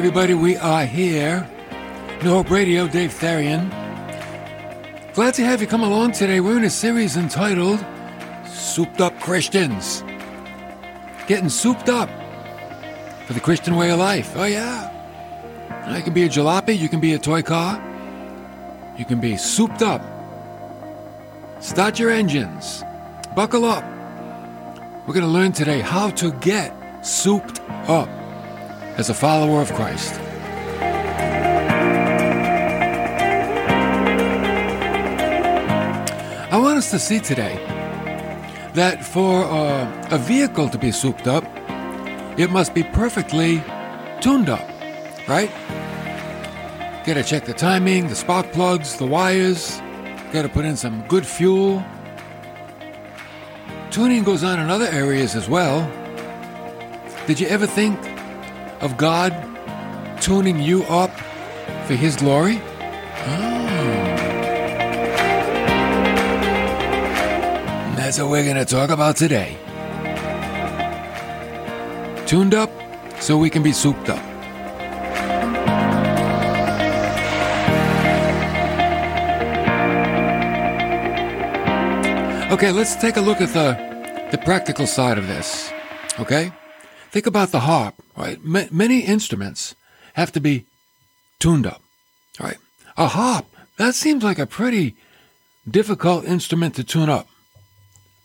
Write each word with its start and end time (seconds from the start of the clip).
Everybody, 0.00 0.32
we 0.32 0.56
are 0.56 0.86
here. 0.86 1.46
New 2.22 2.42
Radio, 2.44 2.88
Dave 2.88 3.12
Therian. 3.12 3.68
Glad 5.12 5.34
to 5.34 5.44
have 5.44 5.60
you 5.60 5.66
come 5.66 5.82
along 5.82 6.12
today. 6.12 6.40
We're 6.40 6.56
in 6.56 6.64
a 6.64 6.70
series 6.70 7.18
entitled 7.18 7.84
Souped 8.46 9.02
Up 9.02 9.20
Christians. 9.20 10.02
Getting 11.26 11.50
souped 11.50 11.90
up 11.90 12.08
for 13.26 13.34
the 13.34 13.40
Christian 13.40 13.76
way 13.76 13.90
of 13.90 13.98
life. 13.98 14.32
Oh, 14.36 14.44
yeah. 14.44 14.88
I 15.84 16.00
can 16.00 16.14
be 16.14 16.24
a 16.24 16.30
jalopy, 16.30 16.78
you 16.78 16.88
can 16.88 17.00
be 17.00 17.12
a 17.12 17.18
toy 17.18 17.42
car, 17.42 17.76
you 18.96 19.04
can 19.04 19.20
be 19.20 19.36
souped 19.36 19.82
up. 19.82 20.00
Start 21.60 21.98
your 21.98 22.08
engines. 22.08 22.82
Buckle 23.36 23.66
up. 23.66 23.84
We're 25.06 25.12
going 25.12 25.26
to 25.26 25.32
learn 25.32 25.52
today 25.52 25.80
how 25.80 26.08
to 26.12 26.32
get 26.40 27.04
souped 27.04 27.60
up 27.86 28.08
as 29.00 29.08
a 29.08 29.14
follower 29.14 29.62
of 29.62 29.72
Christ. 29.72 30.20
I 36.52 36.58
want 36.58 36.76
us 36.76 36.90
to 36.90 36.98
see 36.98 37.18
today 37.18 37.56
that 38.74 39.02
for 39.02 39.44
uh, 39.44 40.08
a 40.10 40.18
vehicle 40.18 40.68
to 40.68 40.76
be 40.76 40.92
souped 40.92 41.26
up, 41.26 41.44
it 42.38 42.50
must 42.50 42.74
be 42.74 42.82
perfectly 42.82 43.62
tuned 44.20 44.50
up, 44.50 44.68
right? 45.26 45.50
Got 47.06 47.14
to 47.14 47.22
check 47.22 47.46
the 47.46 47.54
timing, 47.54 48.08
the 48.08 48.14
spark 48.14 48.52
plugs, 48.52 48.96
the 48.96 49.06
wires. 49.06 49.80
Got 50.30 50.42
to 50.42 50.50
put 50.50 50.66
in 50.66 50.76
some 50.76 51.00
good 51.08 51.26
fuel. 51.26 51.82
Tuning 53.90 54.24
goes 54.24 54.44
on 54.44 54.60
in 54.60 54.68
other 54.68 54.88
areas 54.88 55.34
as 55.34 55.48
well. 55.48 55.90
Did 57.26 57.40
you 57.40 57.46
ever 57.46 57.66
think 57.66 57.98
of 58.80 58.96
God 58.96 59.32
tuning 60.20 60.58
you 60.60 60.82
up 60.84 61.10
for 61.86 61.94
His 61.94 62.16
glory? 62.16 62.60
Oh. 63.26 63.60
That's 67.96 68.18
what 68.18 68.30
we're 68.30 68.44
going 68.44 68.56
to 68.56 68.64
talk 68.64 68.90
about 68.90 69.16
today. 69.16 69.56
Tuned 72.26 72.54
up 72.54 72.70
so 73.20 73.36
we 73.36 73.50
can 73.50 73.62
be 73.62 73.72
souped 73.72 74.08
up. 74.08 74.24
Okay, 82.52 82.72
let's 82.72 82.96
take 82.96 83.16
a 83.16 83.20
look 83.20 83.40
at 83.40 83.50
the, 83.50 84.28
the 84.32 84.38
practical 84.38 84.86
side 84.86 85.18
of 85.18 85.28
this. 85.28 85.72
Okay? 86.18 86.52
Think 87.10 87.26
about 87.26 87.52
the 87.52 87.60
harp, 87.60 87.94
right? 88.20 88.38
M- 88.44 88.68
many 88.70 89.00
instruments 89.00 89.74
have 90.14 90.30
to 90.32 90.40
be 90.40 90.66
tuned 91.38 91.66
up, 91.66 91.82
right? 92.38 92.58
A 92.96 93.06
harp, 93.08 93.46
that 93.78 93.94
seems 93.94 94.22
like 94.22 94.38
a 94.38 94.46
pretty 94.46 94.94
difficult 95.68 96.24
instrument 96.24 96.74
to 96.74 96.84
tune 96.84 97.08
up. 97.08 97.28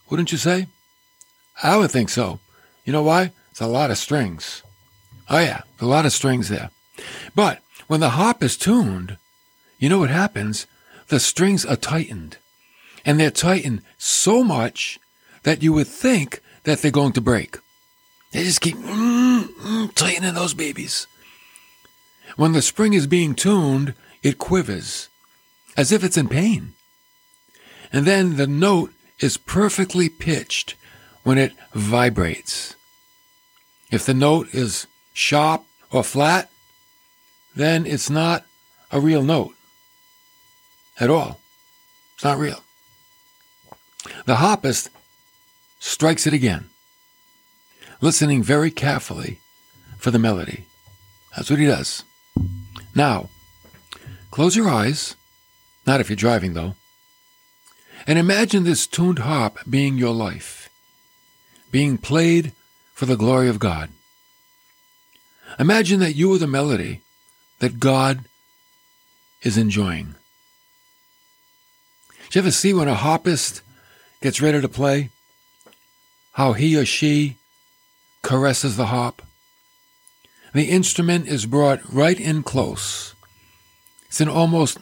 Wouldn't 0.09 0.31
you 0.31 0.37
say? 0.37 0.67
I 1.63 1.77
would 1.77 1.91
think 1.91 2.09
so. 2.09 2.39
You 2.83 2.93
know 2.93 3.03
why? 3.03 3.31
It's 3.51 3.61
a 3.61 3.67
lot 3.67 3.89
of 3.89 3.97
strings. 3.97 4.61
Oh 5.29 5.39
yeah, 5.39 5.61
a 5.79 5.85
lot 5.85 6.05
of 6.05 6.11
strings 6.11 6.49
there. 6.49 6.69
But 7.33 7.61
when 7.87 8.01
the 8.01 8.11
harp 8.11 8.43
is 8.43 8.57
tuned, 8.57 9.17
you 9.79 9.89
know 9.89 9.99
what 9.99 10.09
happens? 10.09 10.67
The 11.07 11.19
strings 11.19 11.65
are 11.65 11.75
tightened. 11.75 12.37
And 13.05 13.19
they're 13.19 13.31
tightened 13.31 13.81
so 13.97 14.43
much 14.43 14.99
that 15.43 15.63
you 15.63 15.71
would 15.73 15.87
think 15.87 16.41
that 16.63 16.79
they're 16.81 16.91
going 16.91 17.13
to 17.13 17.21
break. 17.21 17.57
They 18.31 18.43
just 18.43 18.61
keep 18.61 18.75
mm, 18.75 19.43
mm, 19.43 19.95
tightening 19.95 20.33
those 20.33 20.53
babies. 20.53 21.07
When 22.35 22.51
the 22.51 22.61
spring 22.61 22.93
is 22.93 23.07
being 23.07 23.33
tuned, 23.33 23.93
it 24.23 24.37
quivers 24.37 25.09
as 25.77 25.91
if 25.91 26.03
it's 26.03 26.17
in 26.17 26.27
pain. 26.27 26.73
And 27.93 28.05
then 28.05 28.37
the 28.37 28.47
note 28.47 28.91
is 29.19 29.37
perfectly 29.37 30.09
pitched 30.09 30.75
when 31.23 31.37
it 31.37 31.53
vibrates. 31.73 32.75
If 33.91 34.05
the 34.05 34.13
note 34.13 34.53
is 34.53 34.87
sharp 35.13 35.63
or 35.91 36.03
flat, 36.03 36.49
then 37.55 37.85
it's 37.85 38.09
not 38.09 38.45
a 38.91 38.99
real 38.99 39.23
note 39.23 39.55
at 40.99 41.09
all. 41.09 41.39
It's 42.15 42.23
not 42.23 42.37
real. 42.37 42.61
The 44.25 44.35
harpist 44.35 44.89
strikes 45.79 46.27
it 46.27 46.33
again 46.33 46.69
listening 48.01 48.43
very 48.43 48.71
carefully 48.71 49.39
for 49.97 50.11
the 50.11 50.19
melody. 50.19 50.65
That's 51.35 51.49
what 51.49 51.59
he 51.59 51.65
does. 51.65 52.03
Now, 52.93 53.29
close 54.31 54.55
your 54.55 54.69
eyes, 54.69 55.15
not 55.85 55.99
if 55.99 56.09
you're 56.09 56.15
driving 56.15 56.53
though, 56.53 56.75
and 58.07 58.19
imagine 58.19 58.63
this 58.63 58.87
tuned 58.87 59.19
harp 59.19 59.59
being 59.69 59.97
your 59.97 60.13
life, 60.13 60.69
being 61.71 61.97
played 61.97 62.51
for 62.93 63.05
the 63.05 63.17
glory 63.17 63.49
of 63.49 63.59
God. 63.59 63.89
Imagine 65.59 65.99
that 66.01 66.15
you 66.15 66.33
are 66.33 66.37
the 66.37 66.47
melody 66.47 67.01
that 67.59 67.79
God 67.79 68.25
is 69.41 69.57
enjoying. 69.57 70.15
Do 72.29 72.39
you 72.39 72.41
ever 72.41 72.51
see 72.51 72.73
when 72.73 72.87
a 72.87 72.95
harpist 72.95 73.61
gets 74.21 74.41
ready 74.41 74.59
to 74.59 74.67
play? 74.67 75.09
How 76.33 76.53
he 76.53 76.77
or 76.77 76.85
she 76.85 77.37
caresses 78.25 78.75
the 78.75 78.87
harp. 78.87 79.21
The 80.51 80.71
instrument 80.71 81.27
is 81.27 81.45
brought 81.45 81.93
right 81.93 82.19
in 82.19 82.41
close. 82.41 83.13
It's 84.07 84.19
an 84.19 84.27
almost 84.27 84.79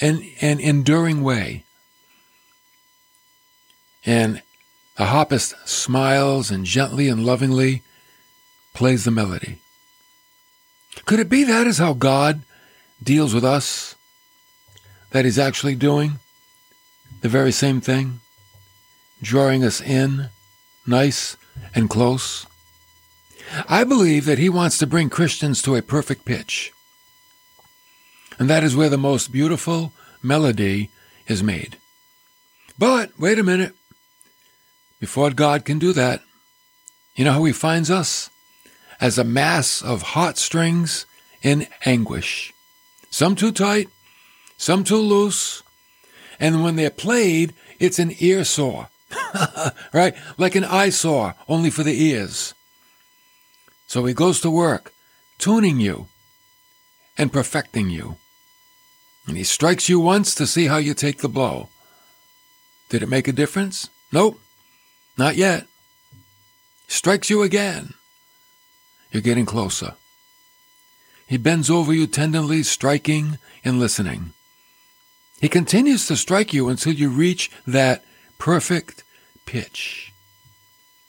an, 0.00 0.22
an 0.42 0.60
enduring 0.60 1.22
way. 1.22 1.64
And 4.04 4.42
the 4.98 5.06
harpist 5.06 5.54
smiles 5.66 6.50
and 6.50 6.66
gently 6.66 7.08
and 7.08 7.24
lovingly 7.24 7.82
plays 8.74 9.04
the 9.04 9.10
melody. 9.10 9.60
Could 11.06 11.20
it 11.20 11.30
be 11.30 11.44
that 11.44 11.66
is 11.66 11.78
how 11.78 11.94
God 11.94 12.42
deals 13.02 13.32
with 13.32 13.44
us? 13.44 13.94
That 15.12 15.24
He's 15.24 15.38
actually 15.38 15.74
doing 15.74 16.18
the 17.22 17.30
very 17.30 17.52
same 17.52 17.80
thing? 17.80 18.20
Drawing 19.22 19.64
us 19.64 19.80
in, 19.80 20.28
nice 20.86 21.38
and 21.74 21.88
close? 21.88 22.44
I 23.68 23.84
believe 23.84 24.24
that 24.26 24.38
he 24.38 24.48
wants 24.48 24.78
to 24.78 24.86
bring 24.86 25.10
Christians 25.10 25.62
to 25.62 25.76
a 25.76 25.82
perfect 25.82 26.24
pitch. 26.24 26.72
And 28.38 28.48
that 28.48 28.62
is 28.62 28.76
where 28.76 28.88
the 28.88 28.98
most 28.98 29.32
beautiful 29.32 29.92
melody 30.22 30.90
is 31.26 31.42
made. 31.42 31.76
But 32.78 33.18
wait 33.18 33.38
a 33.38 33.42
minute. 33.42 33.74
Before 35.00 35.30
God 35.30 35.64
can 35.64 35.78
do 35.78 35.92
that, 35.92 36.22
you 37.14 37.24
know 37.24 37.32
how 37.32 37.44
he 37.44 37.52
finds 37.52 37.90
us? 37.90 38.30
As 39.00 39.18
a 39.18 39.24
mass 39.24 39.80
of 39.82 40.02
heartstrings 40.02 41.06
in 41.42 41.66
anguish. 41.84 42.52
Some 43.10 43.34
too 43.36 43.52
tight, 43.52 43.88
some 44.56 44.84
too 44.84 44.96
loose. 44.96 45.62
And 46.40 46.62
when 46.62 46.76
they're 46.76 46.90
played, 46.90 47.54
it's 47.78 47.98
an 47.98 48.14
ear 48.18 48.44
sore. 48.44 48.88
right? 49.92 50.14
Like 50.36 50.54
an 50.54 50.64
eyesore, 50.64 51.34
only 51.48 51.70
for 51.70 51.82
the 51.82 52.00
ears. 52.00 52.54
So 53.88 54.04
he 54.04 54.14
goes 54.14 54.40
to 54.42 54.50
work, 54.50 54.92
tuning 55.38 55.80
you 55.80 56.06
and 57.16 57.32
perfecting 57.32 57.90
you. 57.90 58.16
And 59.26 59.36
he 59.36 59.44
strikes 59.44 59.88
you 59.88 59.98
once 59.98 60.34
to 60.36 60.46
see 60.46 60.66
how 60.66 60.76
you 60.76 60.94
take 60.94 61.18
the 61.18 61.28
blow. 61.28 61.68
Did 62.90 63.02
it 63.02 63.08
make 63.08 63.28
a 63.28 63.32
difference? 63.32 63.88
Nope, 64.12 64.38
not 65.16 65.36
yet. 65.36 65.66
Strikes 66.86 67.28
you 67.28 67.42
again. 67.42 67.94
You're 69.10 69.22
getting 69.22 69.46
closer. 69.46 69.94
He 71.26 71.38
bends 71.38 71.68
over 71.68 71.92
you 71.92 72.06
tenderly, 72.06 72.62
striking 72.62 73.38
and 73.64 73.78
listening. 73.78 74.32
He 75.40 75.48
continues 75.48 76.06
to 76.06 76.16
strike 76.16 76.52
you 76.52 76.68
until 76.68 76.92
you 76.92 77.08
reach 77.08 77.50
that 77.66 78.04
perfect 78.38 79.02
pitch. 79.46 80.12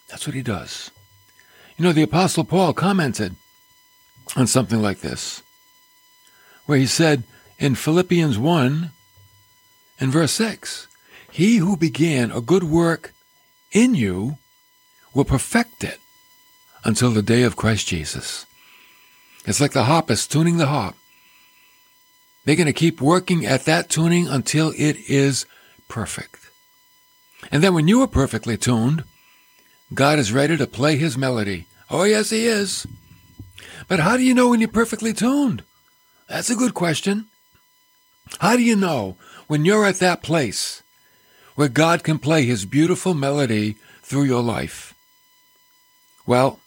That's 0.10 0.26
what 0.26 0.36
he 0.36 0.42
does. 0.42 0.92
You 1.80 1.86
know, 1.86 1.94
the 1.94 2.04
Apostle 2.04 2.44
Paul 2.44 2.74
commented 2.74 3.38
on 4.36 4.48
something 4.48 4.82
like 4.82 5.00
this, 5.00 5.42
where 6.66 6.78
he 6.78 6.86
said 6.86 7.24
in 7.58 7.74
Philippians 7.74 8.38
1 8.38 8.92
and 9.98 10.12
verse 10.12 10.34
6, 10.34 10.90
He 11.32 11.56
who 11.56 11.78
began 11.78 12.32
a 12.32 12.42
good 12.42 12.66
work 12.66 13.14
in 13.72 13.96
you 13.96 14.38
will 15.14 15.24
perfect 15.24 15.86
it 15.86 16.00
until 16.84 17.12
the 17.12 17.22
day 17.22 17.44
of 17.44 17.56
Christ 17.56 17.88
Jesus. 17.88 18.46
It's 19.46 19.62
like 19.62 19.72
the 19.72 19.86
harpist 19.86 20.30
tuning 20.34 20.58
the 20.58 20.68
harp. 20.68 20.96
They're 22.44 22.58
going 22.58 22.68
to 22.68 22.74
keep 22.74 23.00
working 23.00 23.46
at 23.46 23.64
that 23.64 23.90
tuning 23.90 24.28
until 24.28 24.74
it 24.76 24.98
is 25.08 25.46
perfect. 25.88 26.50
And 27.54 27.64
then 27.64 27.74
when 27.74 27.88
you 27.88 28.02
are 28.02 28.08
perfectly 28.08 28.58
tuned, 28.58 29.06
God 29.94 30.20
is 30.20 30.34
ready 30.34 30.58
to 30.58 30.68
play 30.68 30.98
his 30.98 31.18
melody 31.18 31.68
Oh, 31.90 32.04
yes, 32.04 32.30
he 32.30 32.46
is. 32.46 32.86
But 33.88 34.00
how 34.00 34.18
do 34.18 34.24
you 34.24 34.34
know 34.34 34.50
when 34.50 34.60
you're 34.60 34.70
perfectly 34.70 35.14
tuned? 35.14 35.64
That's 36.28 36.50
a 36.50 36.56
good 36.56 36.76
question. 36.76 37.26
How 38.40 38.56
do 38.56 38.62
you 38.62 38.76
know 38.76 39.18
when 39.48 39.66
you're 39.66 39.86
at 39.86 40.00
that 40.00 40.22
place 40.22 40.84
where 41.56 41.68
God 41.68 42.04
can 42.04 42.20
play 42.20 42.46
his 42.46 42.66
beautiful 42.66 43.16
melody 43.16 43.76
through 44.04 44.24
your 44.24 44.44
life? 44.44 44.94
Well, 46.28 46.60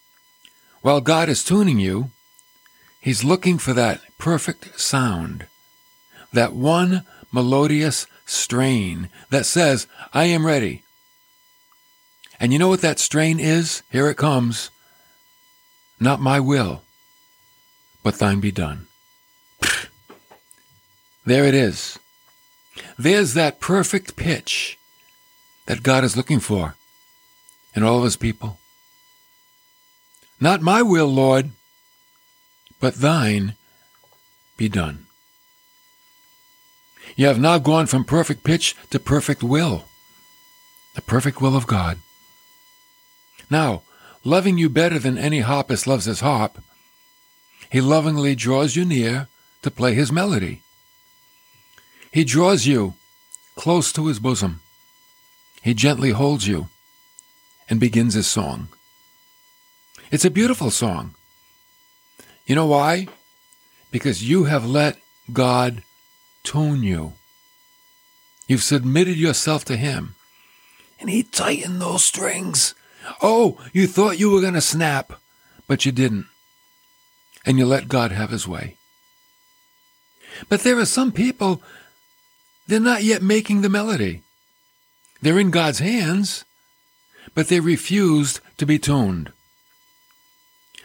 while 0.81 0.99
God 0.99 1.29
is 1.29 1.45
tuning 1.45 1.79
you, 1.79 2.11
he's 2.99 3.23
looking 3.23 3.57
for 3.57 3.71
that 3.73 4.01
perfect 4.17 4.77
sound, 4.77 5.47
that 6.33 6.51
one 6.51 7.05
melodious 7.31 8.05
strain 8.25 9.09
that 9.29 9.45
says, 9.45 9.87
I 10.13 10.25
am 10.25 10.45
ready. 10.45 10.83
And 12.39 12.51
you 12.51 12.59
know 12.59 12.67
what 12.67 12.81
that 12.81 12.99
strain 12.99 13.39
is? 13.39 13.83
Here 13.89 14.09
it 14.09 14.17
comes. 14.17 14.69
Not 16.03 16.19
my 16.19 16.37
will, 16.37 16.81
but 18.03 18.19
thine 18.19 18.41
be 18.41 18.51
done. 18.51 18.87
There 21.25 21.45
it 21.45 21.53
is. 21.53 21.97
There's 22.99 23.35
that 23.35 23.61
perfect 23.61 24.17
pitch 24.17 24.77
that 25.65 25.81
God 25.81 26.03
is 26.03 26.17
looking 26.17 26.41
for 26.41 26.75
in 27.73 27.83
all 27.83 27.99
of 27.99 28.03
his 28.03 28.17
people. 28.17 28.57
Not 30.41 30.61
my 30.61 30.81
will, 30.81 31.07
Lord, 31.07 31.51
but 32.81 32.95
thine 32.95 33.55
be 34.57 34.67
done. 34.67 35.05
You 37.15 37.27
have 37.27 37.39
now 37.39 37.59
gone 37.59 37.85
from 37.85 38.03
perfect 38.03 38.43
pitch 38.43 38.75
to 38.89 38.99
perfect 38.99 39.41
will, 39.41 39.85
the 40.95 41.01
perfect 41.01 41.39
will 41.39 41.55
of 41.55 41.65
God. 41.65 41.99
Now, 43.49 43.83
loving 44.23 44.57
you 44.57 44.69
better 44.69 44.99
than 44.99 45.17
any 45.17 45.39
harpist 45.39 45.87
loves 45.87 46.05
his 46.05 46.21
harp, 46.21 46.59
he 47.69 47.81
lovingly 47.81 48.35
draws 48.35 48.75
you 48.75 48.85
near 48.85 49.27
to 49.61 49.71
play 49.71 49.93
his 49.93 50.11
melody. 50.11 50.61
He 52.11 52.23
draws 52.23 52.65
you 52.65 52.93
close 53.55 53.91
to 53.93 54.07
his 54.07 54.19
bosom. 54.19 54.61
He 55.61 55.73
gently 55.73 56.11
holds 56.11 56.47
you 56.47 56.67
and 57.69 57.79
begins 57.79 58.13
his 58.13 58.27
song. 58.27 58.67
It's 60.11 60.25
a 60.25 60.29
beautiful 60.29 60.69
song. 60.69 61.15
You 62.45 62.55
know 62.55 62.67
why? 62.67 63.07
Because 63.89 64.27
you 64.27 64.43
have 64.43 64.65
let 64.65 64.99
God 65.31 65.81
tune 66.43 66.83
you. 66.83 67.13
You've 68.47 68.63
submitted 68.63 69.17
yourself 69.17 69.63
to 69.65 69.77
him. 69.77 70.15
And 70.99 71.09
he 71.09 71.23
tightened 71.23 71.81
those 71.81 72.03
strings. 72.03 72.75
Oh, 73.21 73.59
you 73.73 73.87
thought 73.87 74.19
you 74.19 74.29
were 74.29 74.41
going 74.41 74.53
to 74.53 74.61
snap, 74.61 75.13
but 75.67 75.85
you 75.85 75.91
didn't. 75.91 76.25
And 77.45 77.57
you 77.57 77.65
let 77.65 77.87
God 77.87 78.11
have 78.11 78.29
his 78.29 78.47
way. 78.47 78.77
But 80.49 80.61
there 80.61 80.79
are 80.79 80.85
some 80.85 81.11
people 81.11 81.61
they're 82.67 82.79
not 82.79 83.03
yet 83.03 83.21
making 83.21 83.61
the 83.61 83.69
melody. 83.69 84.21
They're 85.21 85.39
in 85.39 85.51
God's 85.51 85.79
hands, 85.79 86.45
but 87.33 87.47
they 87.47 87.59
refused 87.59 88.39
to 88.57 88.65
be 88.65 88.79
tuned. 88.79 89.31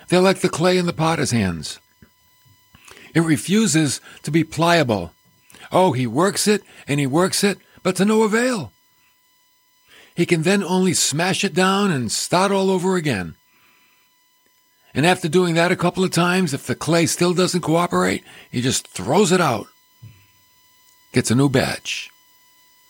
They're 0.09 0.21
like 0.21 0.41
the 0.41 0.49
clay 0.49 0.79
in 0.79 0.87
the 0.87 0.93
potter's 0.93 1.31
hands. 1.31 1.79
It 3.15 3.21
refuses 3.21 4.01
to 4.23 4.31
be 4.31 4.45
pliable. 4.45 5.13
Oh, 5.71 5.93
he 5.93 6.07
works 6.07 6.47
it 6.49 6.63
and 6.87 6.99
he 6.99 7.07
works 7.07 7.45
it, 7.45 7.59
but 7.83 7.97
to 7.97 8.05
no 8.05 8.23
avail. 8.23 8.73
He 10.19 10.27
can 10.27 10.43
then 10.43 10.63
only 10.63 10.93
smash 10.93 11.45
it 11.45 11.55
down 11.55 11.91
and 11.91 12.13
start 12.13 12.53
all 12.53 12.69
over 12.69 12.97
again. 12.97 13.37
And 14.93 15.07
after 15.07 15.29
doing 15.29 15.55
that 15.55 15.73
a 15.73 15.77
couple 15.77 16.05
of 16.05 16.11
times, 16.11 16.53
if 16.53 16.67
the 16.67 16.75
clay 16.75 17.07
still 17.07 17.33
doesn't 17.33 17.63
cooperate, 17.63 18.23
he 18.51 18.61
just 18.61 18.87
throws 18.87 19.33
it 19.33 19.41
out 19.41 19.69
gets 21.13 21.31
a 21.31 21.35
new 21.35 21.49
batch, 21.49 22.11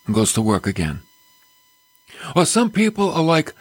and 0.07 0.15
goes 0.15 0.33
to 0.33 0.43
work 0.43 0.67
again. 0.67 1.01
Or 2.35 2.45
some 2.45 2.71
people 2.71 3.11
are 3.11 3.23
like 3.23 3.55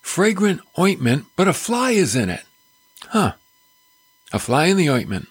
fragrant 0.00 0.60
ointment, 0.78 1.26
but 1.36 1.48
a 1.48 1.52
fly 1.52 1.90
is 1.90 2.14
in 2.14 2.30
it. 2.30 2.44
Huh. 3.08 3.32
A 4.32 4.38
fly 4.38 4.66
in 4.66 4.76
the 4.76 4.90
ointment. 4.90 5.28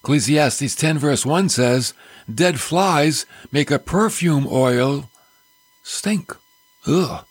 Ecclesiastes 0.00 0.74
10 0.74 0.98
verse 0.98 1.24
1 1.24 1.48
says, 1.48 1.94
Dead 2.32 2.60
flies 2.60 3.26
make 3.52 3.70
a 3.70 3.78
perfume 3.78 4.46
oil 4.50 5.10
stink. 5.82 6.36
Ugh. 6.86 7.24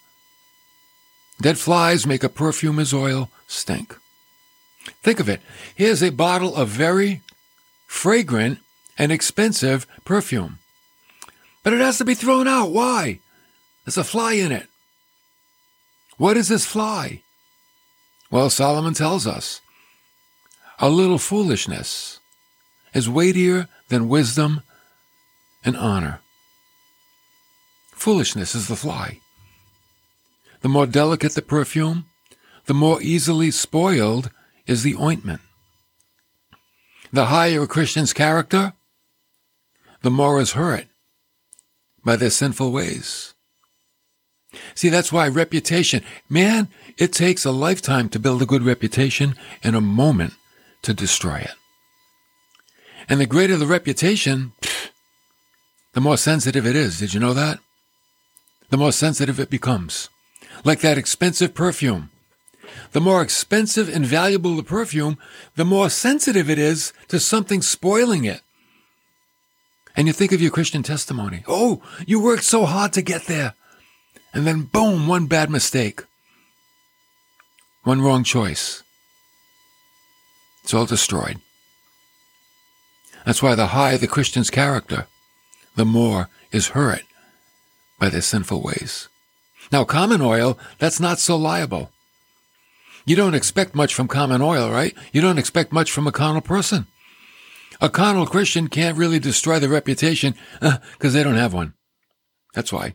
Dead 1.42 1.58
flies 1.58 2.08
make 2.08 2.24
a 2.24 2.30
perfume 2.30 2.80
as 2.80 2.94
oil 2.94 3.30
stink. 3.48 3.98
Think 5.02 5.20
of 5.20 5.30
it. 5.30 5.42
Here's 5.76 6.04
a 6.04 6.10
bottle 6.10 6.56
of 6.56 6.70
very 6.70 7.22
fragrant 7.88 8.60
and 8.98 9.12
expensive 9.12 9.86
perfume. 10.06 10.60
But 11.64 11.74
it 11.74 11.80
has 11.80 11.98
to 11.98 12.06
be 12.06 12.16
thrown 12.16 12.48
out. 12.48 12.72
Why? 12.72 13.20
There's 13.86 13.98
a 13.98 14.04
fly 14.04 14.34
in 14.34 14.52
it. 14.52 14.68
What 16.18 16.38
is 16.38 16.48
this 16.48 16.66
fly? 16.66 17.22
Well, 18.30 18.50
Solomon 18.50 18.94
tells 18.94 19.28
us 19.28 19.62
a 20.80 20.90
little 20.90 21.18
foolishness 21.18 22.20
is 22.94 23.10
weightier 23.10 23.68
than 23.90 24.10
wisdom 24.10 24.62
and 25.64 25.78
honor. 25.78 26.22
Foolishness 27.92 28.54
is 28.56 28.68
the 28.68 28.76
fly. 28.76 29.20
The 30.64 30.70
more 30.70 30.86
delicate 30.86 31.34
the 31.34 31.42
perfume, 31.42 32.06
the 32.68 32.74
more 32.74 33.02
easily 33.02 33.52
spoiled 33.52 34.32
is 34.66 34.82
the 34.82 34.96
ointment. 34.96 35.42
The 37.12 37.26
higher 37.26 37.64
a 37.64 37.68
Christian's 37.68 38.14
character, 38.14 38.72
the 40.04 40.10
more 40.10 40.40
is 40.40 40.54
hurt 40.54 40.86
by 42.06 42.16
their 42.16 42.30
sinful 42.30 42.72
ways. 42.72 43.34
See, 44.74 44.88
that's 44.88 45.12
why 45.12 45.28
reputation, 45.28 46.02
man, 46.30 46.70
it 46.98 47.12
takes 47.12 47.44
a 47.44 47.52
lifetime 47.52 48.08
to 48.10 48.20
build 48.20 48.42
a 48.42 48.46
good 48.46 48.64
reputation 48.64 49.36
and 49.66 49.76
a 49.76 49.82
moment 49.82 50.34
to 50.84 50.94
destroy 50.94 51.40
it. 51.40 51.56
And 53.10 53.20
the 53.20 53.26
greater 53.26 53.58
the 53.58 53.68
reputation, 53.68 54.54
the 55.92 56.00
more 56.00 56.18
sensitive 56.18 56.66
it 56.66 56.78
is. 56.78 57.00
Did 57.00 57.14
you 57.14 57.20
know 57.20 57.34
that? 57.34 57.60
The 58.70 58.78
more 58.78 58.94
sensitive 58.94 59.42
it 59.42 59.50
becomes. 59.50 60.10
Like 60.64 60.80
that 60.82 60.98
expensive 60.98 61.54
perfume. 61.54 62.10
The 62.92 63.02
more 63.02 63.22
expensive 63.22 63.90
and 63.90 64.06
valuable 64.06 64.56
the 64.56 64.64
perfume, 64.64 65.18
the 65.56 65.66
more 65.66 65.90
sensitive 65.90 66.50
it 66.50 66.60
is 66.60 66.94
to 67.10 67.20
something 67.20 67.62
spoiling 67.62 68.26
it. 68.26 68.42
And 69.96 70.08
you 70.08 70.14
think 70.14 70.32
of 70.32 70.42
your 70.42 70.52
Christian 70.52 70.84
testimony. 70.84 71.44
Oh, 71.48 71.82
you 72.08 72.22
worked 72.22 72.44
so 72.44 72.66
hard 72.66 72.94
to 72.94 73.02
get 73.02 73.26
there. 73.26 73.54
And 74.34 74.48
then 74.48 74.64
boom, 74.64 75.08
one 75.08 75.28
bad 75.28 75.50
mistake. 75.50 76.04
One 77.84 78.02
wrong 78.02 78.24
choice. 78.24 78.82
It's 80.64 80.74
all 80.74 80.86
destroyed. 80.86 81.38
That's 83.26 83.44
why 83.44 83.56
the 83.56 83.68
higher 83.68 83.98
the 83.98 84.08
Christian's 84.08 84.50
character, 84.50 85.08
the 85.76 85.86
more 85.86 86.30
is 86.52 86.70
hurt 86.70 87.04
by 88.00 88.10
their 88.10 88.22
sinful 88.22 88.62
ways. 88.62 89.08
Now, 89.74 89.84
common 89.84 90.22
oil, 90.22 90.60
that's 90.78 91.00
not 91.00 91.18
so 91.18 91.36
liable. 91.36 91.90
You 93.08 93.16
don't 93.16 93.34
expect 93.34 93.74
much 93.74 93.96
from 93.96 94.08
common 94.08 94.40
oil, 94.40 94.70
right? 94.70 94.96
You 95.12 95.20
don't 95.20 95.40
expect 95.40 95.74
much 95.74 95.92
from 95.92 96.06
a 96.06 96.12
carnal 96.12 96.42
person. 96.42 96.86
A 97.82 97.90
carnal 97.90 98.28
Christian 98.28 98.68
can't 98.68 99.00
really 99.00 99.18
destroy 99.18 99.58
their 99.58 99.72
reputation 99.72 100.36
because 100.62 101.16
uh, 101.16 101.18
they 101.18 101.24
don't 101.24 101.38
have 101.38 101.56
one. 101.56 101.74
That's 102.54 102.72
why. 102.72 102.94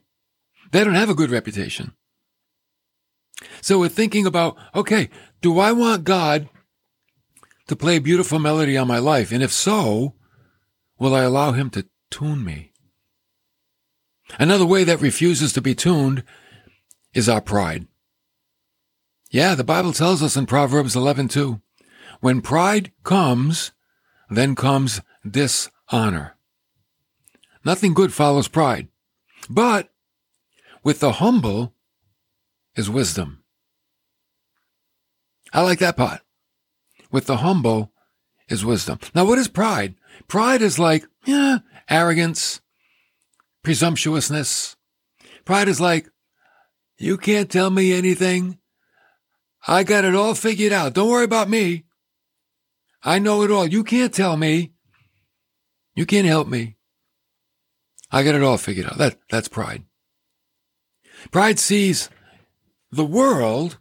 They 0.70 0.85
don't 0.85 0.94
have 0.94 1.11
a 1.11 1.16
good 1.16 1.32
reputation. 1.32 1.94
So 3.61 3.80
we're 3.80 3.88
thinking 3.88 4.25
about, 4.25 4.56
okay, 4.73 5.11
do 5.42 5.58
I 5.58 5.73
want 5.73 6.04
God 6.04 6.49
to 7.66 7.75
play 7.75 7.97
a 7.97 8.00
beautiful 8.00 8.38
melody 8.38 8.76
on 8.76 8.87
my 8.87 8.99
life? 8.99 9.32
And 9.32 9.42
if 9.42 9.52
so, 9.52 10.14
will 10.97 11.12
I 11.12 11.25
allow 11.25 11.50
him 11.50 11.70
to 11.70 11.88
tune 12.08 12.44
me? 12.44 12.70
Another 14.38 14.66
way 14.66 14.85
that 14.85 15.00
refuses 15.00 15.52
to 15.54 15.61
be 15.61 15.75
tuned 15.75 16.23
is 17.15 17.29
our 17.29 17.41
pride. 17.41 17.87
Yeah, 19.31 19.55
the 19.55 19.65
Bible 19.65 19.93
tells 19.93 20.23
us 20.23 20.37
in 20.37 20.47
Proverbs 20.47 20.95
11:2, 20.95 21.61
when 22.21 22.41
pride 22.41 22.93
comes, 23.03 23.73
then 24.31 24.55
comes 24.55 25.00
dishonor. 25.29 26.37
Nothing 27.65 27.95
good 27.95 28.12
follows 28.12 28.49
pride, 28.49 28.88
but 29.50 29.93
with 30.83 31.00
the 31.00 31.12
humble 31.12 31.75
is 32.75 32.88
wisdom. 32.88 33.43
I 35.53 35.62
like 35.62 35.79
that 35.81 35.97
part. 35.97 36.21
With 37.11 37.27
the 37.27 37.38
humble 37.38 37.93
is 38.49 38.65
wisdom. 38.65 38.99
Now, 39.15 39.25
what 39.25 39.38
is 39.38 39.49
pride? 39.49 39.95
Pride 40.27 40.62
is 40.62 40.79
like, 40.79 41.07
yeah, 41.25 41.59
arrogance, 41.88 42.61
presumptuousness. 43.62 44.77
Pride 45.45 45.69
is 45.69 45.81
like, 45.81 46.09
you 46.99 47.17
can't 47.17 47.50
tell 47.50 47.71
me 47.71 47.93
anything. 47.93 48.59
I 49.67 49.85
got 49.85 50.05
it 50.05 50.14
all 50.14 50.35
figured 50.35 50.73
out. 50.73 50.95
Don't 50.95 51.11
worry 51.11 51.25
about 51.25 51.49
me. 51.49 51.85
I 53.02 53.19
know 53.19 53.43
it 53.43 53.50
all. 53.50 53.67
You 53.67 53.85
can't 53.85 54.12
tell 54.12 54.37
me. 54.37 54.73
You 55.95 56.07
can't 56.07 56.26
help 56.26 56.49
me. 56.49 56.76
I 58.11 58.23
got 58.23 58.35
it 58.35 58.43
all 58.43 58.59
figured 58.59 58.87
out. 58.87 58.99
That, 58.99 59.19
that's 59.31 59.49
pride. 59.49 59.85
Pride 61.31 61.59
sees 61.59 62.09
the 62.90 63.05
world, 63.05 63.78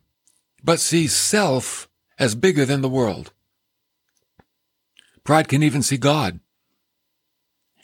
but 0.63 0.79
sees 0.79 1.15
self 1.15 1.87
as 2.19 2.35
bigger 2.35 2.65
than 2.65 2.81
the 2.81 2.89
world. 2.89 3.31
Pride 5.23 5.47
can 5.47 5.63
even 5.63 5.83
see 5.83 5.97
God 5.97 6.39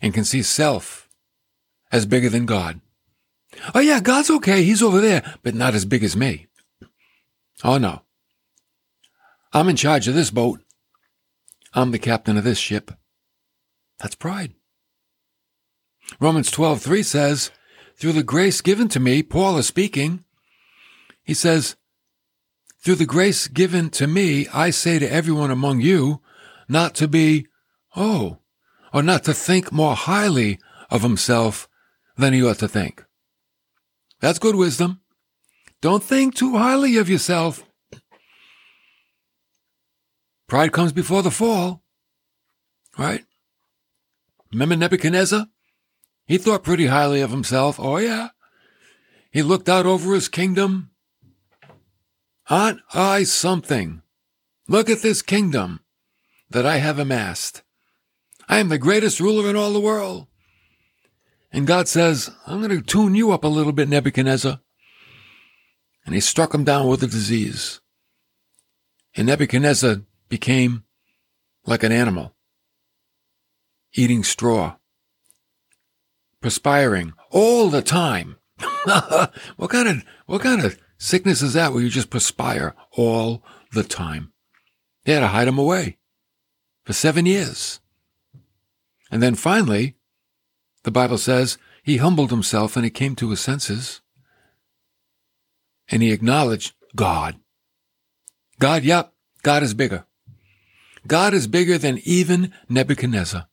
and 0.02 0.14
can 0.14 0.26
see 0.26 0.42
self 0.42 1.10
as 1.92 2.06
bigger 2.06 2.30
than 2.30 2.46
God. 2.46 2.82
Oh 3.74 3.80
yeah, 3.80 4.00
God's 4.00 4.30
okay. 4.30 4.64
He's 4.64 4.84
over 4.84 5.00
there, 5.00 5.36
but 5.44 5.56
not 5.56 5.74
as 5.74 5.86
big 5.86 6.04
as 6.04 6.16
me. 6.16 6.48
Oh 7.64 7.78
no. 7.78 8.02
I'm 9.54 9.70
in 9.70 9.76
charge 9.76 10.08
of 10.08 10.16
this 10.16 10.32
boat. 10.32 10.62
I'm 11.74 11.92
the 11.92 12.00
captain 12.00 12.38
of 12.38 12.44
this 12.44 12.58
ship. 12.58 12.92
That's 14.00 14.16
pride. 14.16 14.54
Romans 16.20 16.52
12:3 16.52 17.04
says, 17.04 17.52
"Through 17.96 18.14
the 18.14 18.24
grace 18.24 18.62
given 18.62 18.90
to 18.90 19.00
me, 19.00 19.24
Paul 19.24 19.58
is 19.58 19.68
speaking. 19.68 20.24
He 21.24 21.34
says, 21.34 21.76
"Through 22.82 22.96
the 22.96 23.06
grace 23.06 23.48
given 23.48 23.90
to 23.92 24.08
me, 24.08 24.48
I 24.50 24.72
say 24.72 25.00
to 25.00 25.12
everyone 25.12 25.52
among 25.52 25.80
you, 25.80 26.22
not 26.68 26.96
to 26.96 27.08
be, 27.08 27.48
oh, 27.96 28.40
or 28.92 29.02
not 29.02 29.24
to 29.26 29.34
think 29.34 29.72
more 29.72 29.96
highly 29.96 30.60
of 30.90 31.02
himself 31.02 31.70
than 32.18 32.34
he 32.34 32.44
ought 32.44 32.60
to 32.60 32.68
think." 32.68 33.06
That's 34.24 34.40
good 34.40 34.56
wisdom. 34.56 35.02
Don't 35.82 36.02
think 36.02 36.34
too 36.34 36.56
highly 36.56 36.96
of 36.96 37.10
yourself. 37.10 37.66
Pride 40.48 40.72
comes 40.72 40.94
before 40.94 41.22
the 41.22 41.30
fall, 41.30 41.84
right? 42.98 43.26
Remember 44.54 44.78
Nebuchadnezzar? 44.78 45.48
He 46.26 46.38
thought 46.38 46.64
pretty 46.64 46.86
highly 46.86 47.20
of 47.20 47.32
himself. 47.32 47.78
Oh, 47.78 47.98
yeah. 47.98 48.30
He 49.30 49.44
looked 49.44 49.68
out 49.68 49.86
over 49.86 50.14
his 50.14 50.30
kingdom. 50.30 50.92
Aren't 52.50 52.80
I 52.94 53.24
something? 53.24 54.04
Look 54.70 54.90
at 54.90 55.02
this 55.02 55.22
kingdom 55.22 55.82
that 56.50 56.66
I 56.66 56.78
have 56.78 56.98
amassed. 56.98 57.62
I 58.48 58.60
am 58.60 58.70
the 58.70 58.78
greatest 58.78 59.20
ruler 59.20 59.50
in 59.50 59.58
all 59.58 59.74
the 59.74 59.82
world. 59.82 60.28
And 61.54 61.68
God 61.68 61.88
says, 61.88 62.32
I'm 62.48 62.62
going 62.62 62.72
to 62.72 62.82
tune 62.82 63.14
you 63.14 63.32
up 63.32 63.44
a 63.44 63.48
little 63.48 63.72
bit, 63.72 63.88
Nebuchadnezzar. 63.88 64.60
And 66.06 66.16
he 66.16 66.20
struck 66.20 66.54
him 66.54 66.64
down 66.64 66.88
with 66.88 67.04
a 67.04 67.08
disease. 67.08 67.80
And 69.16 69.28
Nebuchadnezzar 69.28 69.98
became 70.28 70.84
like 71.66 71.84
an 71.84 71.92
animal, 71.92 72.36
eating 73.94 74.24
straw 74.24 74.76
perspiring 76.42 77.14
all 77.32 77.70
the 77.70 77.82
time. 77.82 78.38
what 79.56 79.70
kind 79.70 79.88
of 79.88 80.04
what 80.28 80.42
kind 80.42 80.64
of 80.64 80.78
sickness 80.98 81.42
is 81.42 81.54
that 81.54 81.74
where 81.74 81.82
you 81.82 81.90
just 81.90 82.10
perspire 82.10 82.76
all 82.92 83.44
the 83.72 83.84
time? 83.84 84.34
They 85.06 85.14
had 85.14 85.22
to 85.22 85.28
hide 85.28 85.48
him 85.48 85.58
away 85.58 85.98
for 86.84 86.94
seven 86.94 87.26
years. 87.26 87.80
And 89.10 89.24
then 89.24 89.36
finally, 89.36 89.96
the 90.84 90.92
Bible 90.92 91.18
says 91.18 91.58
he 91.84 91.98
humbled 91.98 92.30
himself 92.30 92.76
and 92.76 92.86
he 92.86 92.92
came 92.92 93.16
to 93.16 93.30
his 93.30 93.40
senses 93.40 94.02
and 95.90 96.02
he 96.02 96.12
acknowledged 96.12 96.74
God. 96.96 97.40
God, 98.60 98.84
yep, 98.84 99.14
God 99.42 99.64
is 99.64 99.74
bigger. 99.74 100.06
God 101.06 101.34
is 101.34 101.48
bigger 101.48 101.78
than 101.78 102.00
even 102.04 102.54
Nebuchadnezzar. 102.70 103.48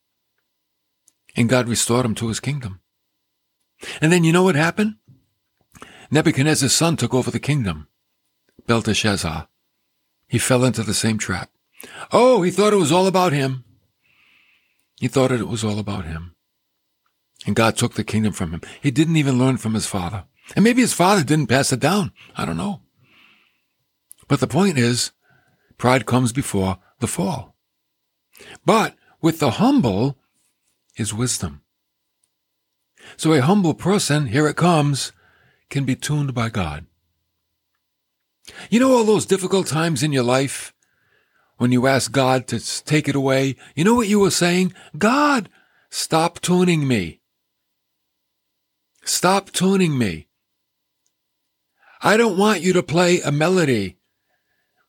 And 1.35 1.49
God 1.49 1.67
restored 1.67 2.05
him 2.05 2.15
to 2.15 2.27
his 2.27 2.39
kingdom. 2.39 2.81
And 4.01 4.11
then 4.11 4.23
you 4.23 4.31
know 4.31 4.43
what 4.43 4.55
happened? 4.55 4.95
Nebuchadnezzar's 6.09 6.75
son 6.75 6.97
took 6.97 7.13
over 7.13 7.31
the 7.31 7.39
kingdom, 7.39 7.87
Belteshazzar. 8.67 9.47
He 10.27 10.37
fell 10.37 10.63
into 10.63 10.83
the 10.83 10.93
same 10.93 11.17
trap. 11.17 11.49
Oh, 12.11 12.41
he 12.41 12.51
thought 12.51 12.73
it 12.73 12.77
was 12.77 12.91
all 12.91 13.07
about 13.07 13.33
him. 13.33 13.63
He 14.99 15.07
thought 15.07 15.31
it 15.31 15.47
was 15.47 15.63
all 15.63 15.79
about 15.79 16.05
him. 16.05 16.35
And 17.45 17.55
God 17.55 17.75
took 17.75 17.95
the 17.95 18.03
kingdom 18.03 18.33
from 18.33 18.51
him. 18.51 18.61
He 18.81 18.91
didn't 18.91 19.17
even 19.17 19.39
learn 19.39 19.57
from 19.57 19.73
his 19.73 19.87
father. 19.87 20.25
And 20.55 20.63
maybe 20.63 20.81
his 20.81 20.93
father 20.93 21.23
didn't 21.23 21.47
pass 21.47 21.71
it 21.71 21.79
down. 21.79 22.11
I 22.35 22.45
don't 22.45 22.57
know. 22.57 22.81
But 24.27 24.39
the 24.39 24.47
point 24.47 24.77
is, 24.77 25.11
pride 25.77 26.05
comes 26.05 26.31
before 26.31 26.77
the 26.99 27.07
fall. 27.07 27.55
But 28.65 28.95
with 29.21 29.39
the 29.39 29.51
humble 29.51 30.17
is 30.97 31.13
wisdom. 31.13 31.61
So 33.17 33.33
a 33.33 33.41
humble 33.41 33.73
person, 33.73 34.27
here 34.27 34.47
it 34.47 34.55
comes, 34.55 35.11
can 35.69 35.85
be 35.85 35.95
tuned 35.95 36.33
by 36.33 36.49
God. 36.49 36.85
You 38.69 38.79
know 38.79 38.95
all 38.95 39.03
those 39.03 39.25
difficult 39.25 39.67
times 39.67 40.03
in 40.03 40.11
your 40.11 40.23
life 40.23 40.73
when 41.57 41.71
you 41.71 41.87
ask 41.87 42.11
God 42.11 42.47
to 42.47 42.83
take 42.83 43.07
it 43.07 43.15
away? 43.15 43.55
You 43.75 43.83
know 43.83 43.95
what 43.95 44.07
you 44.07 44.19
were 44.19 44.31
saying? 44.31 44.73
God, 44.97 45.49
stop 45.89 46.39
tuning 46.41 46.87
me. 46.87 47.20
Stop 49.03 49.51
tuning 49.51 49.97
me. 49.97 50.27
I 52.01 52.17
don't 52.17 52.37
want 52.37 52.61
you 52.61 52.73
to 52.73 52.83
play 52.83 53.21
a 53.21 53.31
melody 53.31 53.97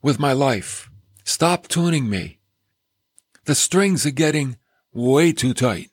with 0.03 0.19
my 0.19 0.33
life. 0.33 0.91
Stop 1.25 1.69
tuning 1.69 2.09
me. 2.09 2.39
The 3.45 3.55
strings 3.55 4.07
are 4.07 4.11
getting 4.11 4.57
way 4.93 5.33
too 5.33 5.55
tight. 5.55 5.91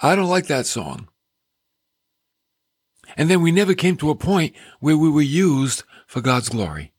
I 0.00 0.14
don't 0.14 0.28
like 0.28 0.46
that 0.46 0.66
song. 0.66 1.08
And 3.16 3.28
then 3.28 3.42
we 3.42 3.52
never 3.52 3.74
came 3.74 3.96
to 3.98 4.10
a 4.10 4.14
point 4.14 4.54
where 4.80 4.96
we 4.96 5.08
were 5.10 5.22
used 5.22 5.82
for 6.06 6.20
God's 6.20 6.48
glory. 6.48 6.92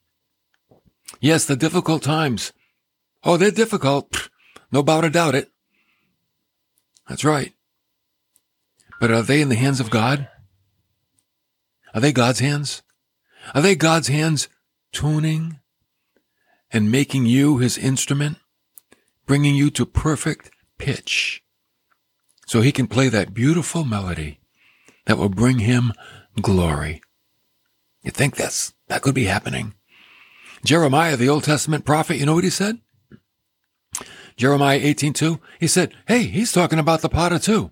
Yes, 1.21 1.45
the 1.45 1.55
difficult 1.55 2.03
times. 2.03 2.51
Oh, 3.23 3.37
they're 3.37 3.51
difficult. 3.51 4.29
No 4.71 4.83
doubt 4.83 5.35
it. 5.35 5.51
That's 7.07 7.23
right. 7.23 7.53
But 8.99 9.11
are 9.11 9.21
they 9.21 9.41
in 9.41 9.49
the 9.49 9.55
hands 9.55 9.79
of 9.79 9.89
God? 9.89 10.27
Are 11.93 12.01
they 12.01 12.11
God's 12.11 12.39
hands? 12.39 12.81
Are 13.55 13.61
they 13.61 13.75
God's 13.75 14.07
hands 14.09 14.49
tuning 14.91 15.59
and 16.71 16.91
making 16.91 17.25
you 17.25 17.57
his 17.57 17.77
instrument, 17.77 18.37
bringing 19.25 19.55
you 19.55 19.69
to 19.71 19.85
perfect 19.85 20.51
pitch? 20.77 21.43
so 22.49 22.61
he 22.61 22.71
can 22.71 22.87
play 22.87 23.09
that 23.09 23.31
beautiful 23.31 23.83
melody 23.83 24.39
that 25.05 25.19
will 25.19 25.29
bring 25.29 25.59
him 25.59 25.93
glory. 26.41 26.99
You 28.01 28.09
think 28.09 28.35
that's, 28.37 28.73
that 28.87 29.03
could 29.03 29.13
be 29.13 29.25
happening? 29.25 29.75
Jeremiah, 30.65 31.15
the 31.15 31.29
Old 31.29 31.43
Testament 31.43 31.85
prophet, 31.85 32.17
you 32.17 32.25
know 32.25 32.33
what 32.33 32.43
he 32.43 32.49
said? 32.49 32.79
Jeremiah 34.35 34.79
18:2, 34.79 35.39
he 35.59 35.67
said, 35.67 35.93
"Hey, 36.07 36.23
he's 36.23 36.51
talking 36.51 36.79
about 36.79 37.01
the 37.01 37.09
potter 37.09 37.37
too. 37.37 37.69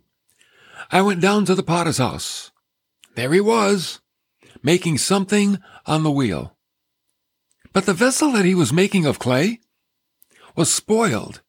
I 0.90 1.02
went 1.02 1.22
down 1.22 1.46
to 1.46 1.56
the 1.56 1.64
potter's 1.64 1.98
house. 1.98 2.52
There 3.16 3.34
he 3.34 3.42
was, 3.42 4.00
making 4.64 4.98
something 4.98 5.60
on 5.86 6.04
the 6.04 6.12
wheel. 6.12 6.58
But 7.74 7.86
the 7.86 7.94
vessel 7.94 8.32
that 8.32 8.46
he 8.46 8.56
was 8.56 8.72
making 8.72 9.06
of 9.06 9.20
clay 9.20 9.60
was 10.56 10.74
spoiled 10.74 11.42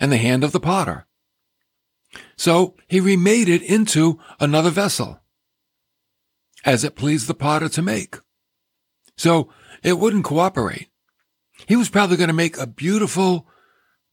in 0.00 0.10
the 0.10 0.16
hand 0.16 0.44
of 0.44 0.52
the 0.52 0.60
potter. 0.60 1.06
So 2.36 2.76
he 2.86 3.00
remade 3.00 3.48
it 3.48 3.62
into 3.62 4.20
another 4.38 4.70
vessel, 4.70 5.20
as 6.64 6.84
it 6.84 6.96
pleased 6.96 7.26
the 7.26 7.34
potter 7.34 7.68
to 7.70 7.82
make. 7.82 8.16
So 9.16 9.48
it 9.82 9.98
wouldn't 9.98 10.24
cooperate. 10.24 10.88
He 11.66 11.76
was 11.76 11.88
probably 11.88 12.16
going 12.16 12.28
to 12.28 12.34
make 12.34 12.58
a 12.58 12.66
beautiful 12.66 13.48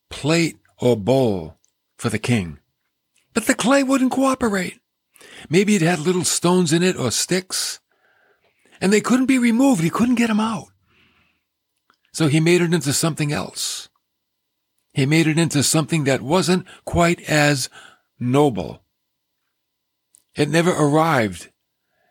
plate 0.10 0.58
or 0.80 0.96
bowl 0.96 1.60
for 1.98 2.10
the 2.10 2.20
king. 2.20 2.60
But 3.34 3.48
the 3.48 3.56
clay 3.56 3.84
wouldn't 3.84 4.12
cooperate. 4.12 4.80
Maybe 5.50 5.76
it 5.76 5.82
had 5.82 6.00
little 6.00 6.24
stones 6.24 6.74
in 6.74 6.84
it 6.84 6.98
or 6.98 7.12
sticks, 7.12 7.80
and 8.80 8.92
they 8.92 9.02
couldn't 9.02 9.28
be 9.28 9.38
removed. 9.38 9.82
He 9.82 9.90
couldn't 9.90 10.16
get 10.16 10.28
them 10.28 10.40
out. 10.40 10.68
So 12.14 12.28
he 12.28 12.40
made 12.40 12.62
it 12.62 12.74
into 12.74 12.94
something 12.94 13.32
else. 13.32 13.90
He 14.94 15.06
made 15.06 15.28
it 15.28 15.38
into 15.38 15.64
something 15.64 16.04
that 16.04 16.22
wasn't 16.22 16.68
quite 16.84 17.22
as 17.30 17.70
noble. 18.20 18.84
It 20.36 20.50
never 20.50 20.72
arrived 20.72 21.50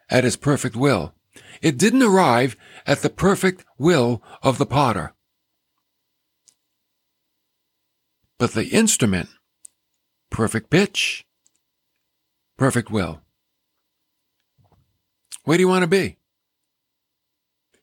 at 0.09 0.25
his 0.25 0.37
perfect 0.37 0.77
will. 0.77 1.15
It 1.61 1.79
didn't 1.79 2.03
arrive 2.03 2.57
at 2.87 3.03
the 3.03 3.11
perfect 3.11 3.65
will 3.79 4.23
of 4.43 4.59
the 4.59 4.67
potter. 4.67 5.15
But 8.39 8.53
the 8.53 8.69
instrument, 8.69 9.29
perfect 10.31 10.71
pitch, 10.71 11.27
perfect 12.57 12.91
will. 12.91 13.21
Where 15.45 15.57
do 15.57 15.63
you 15.63 15.69
want 15.69 15.83
to 15.83 15.89
be? 15.89 16.17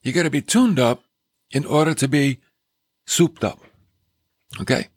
You 0.01 0.13
got 0.13 0.23
to 0.23 0.29
be 0.29 0.41
tuned 0.41 0.79
up 0.79 1.03
in 1.51 1.65
order 1.65 1.93
to 1.93 2.07
be 2.07 2.39
souped 3.05 3.43
up. 3.43 3.59
Okay? 4.61 4.87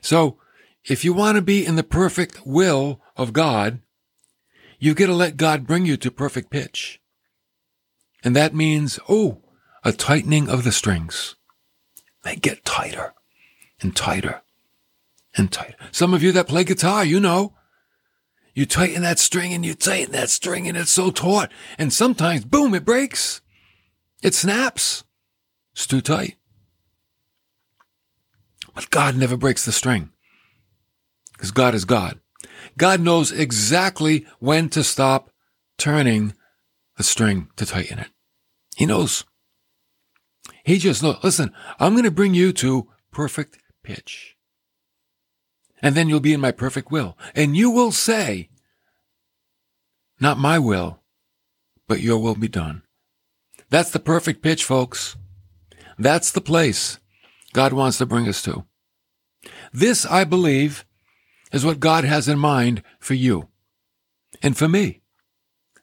So, 0.00 0.38
if 0.84 1.04
you 1.04 1.12
want 1.12 1.36
to 1.36 1.42
be 1.42 1.64
in 1.64 1.76
the 1.76 1.82
perfect 1.82 2.46
will 2.46 3.00
of 3.16 3.32
God, 3.32 3.80
you 4.78 4.94
got 4.94 5.06
to 5.06 5.14
let 5.14 5.36
God 5.36 5.66
bring 5.66 5.84
you 5.84 5.98
to 5.98 6.10
perfect 6.10 6.50
pitch. 6.50 7.00
And 8.24 8.34
that 8.34 8.54
means, 8.54 8.98
oh, 9.08 9.42
a 9.84 9.92
tightening 9.92 10.48
of 10.48 10.64
the 10.64 10.72
strings. 10.72 11.36
They 12.24 12.36
get 12.36 12.64
tighter 12.64 13.14
and 13.80 13.94
tighter 13.94 14.42
and 15.36 15.52
tighter. 15.52 15.76
Some 15.92 16.14
of 16.14 16.22
you 16.22 16.32
that 16.32 16.48
play 16.48 16.64
guitar, 16.64 17.04
you 17.04 17.20
know, 17.20 17.54
you 18.54 18.66
tighten 18.66 19.02
that 19.02 19.18
string 19.18 19.52
and 19.52 19.64
you 19.64 19.74
tighten 19.74 20.12
that 20.12 20.30
string 20.30 20.68
and 20.68 20.76
it's 20.76 20.90
so 20.90 21.10
taut. 21.10 21.50
And 21.78 21.92
sometimes, 21.92 22.44
boom, 22.44 22.74
it 22.74 22.84
breaks. 22.84 23.40
It 24.22 24.34
snaps. 24.34 25.04
It's 25.72 25.86
too 25.86 26.00
tight. 26.00 26.36
But 28.74 28.90
God 28.90 29.16
never 29.16 29.36
breaks 29.36 29.64
the 29.64 29.72
string 29.72 30.10
because 31.32 31.50
God 31.50 31.74
is 31.74 31.84
God. 31.84 32.20
God 32.76 33.00
knows 33.00 33.32
exactly 33.32 34.26
when 34.38 34.68
to 34.70 34.84
stop 34.84 35.30
turning 35.78 36.34
the 36.96 37.02
string 37.02 37.48
to 37.56 37.66
tighten 37.66 37.98
it. 37.98 38.08
He 38.76 38.86
knows. 38.86 39.24
He 40.64 40.78
just 40.78 41.02
knows. 41.02 41.18
Listen, 41.22 41.52
I'm 41.78 41.92
going 41.92 42.04
to 42.04 42.10
bring 42.10 42.34
you 42.34 42.52
to 42.54 42.88
perfect 43.10 43.58
pitch. 43.82 44.36
And 45.82 45.94
then 45.94 46.08
you'll 46.08 46.20
be 46.20 46.32
in 46.32 46.40
my 46.40 46.52
perfect 46.52 46.90
will. 46.90 47.16
And 47.34 47.56
you 47.56 47.70
will 47.70 47.92
say, 47.92 48.48
not 50.20 50.38
my 50.38 50.58
will, 50.58 51.00
but 51.88 52.00
your 52.00 52.18
will 52.18 52.34
be 52.34 52.48
done. 52.48 52.82
That's 53.70 53.90
the 53.90 54.00
perfect 54.00 54.42
pitch, 54.42 54.64
folks. 54.64 55.16
That's 55.98 56.30
the 56.30 56.40
place 56.40 56.98
God 57.52 57.72
wants 57.72 57.98
to 57.98 58.06
bring 58.06 58.28
us 58.28 58.42
to. 58.42 58.64
This, 59.72 60.04
I 60.04 60.24
believe, 60.24 60.84
is 61.52 61.64
what 61.64 61.80
God 61.80 62.04
has 62.04 62.28
in 62.28 62.38
mind 62.38 62.82
for 62.98 63.14
you 63.14 63.48
and 64.42 64.56
for 64.56 64.68
me. 64.68 65.02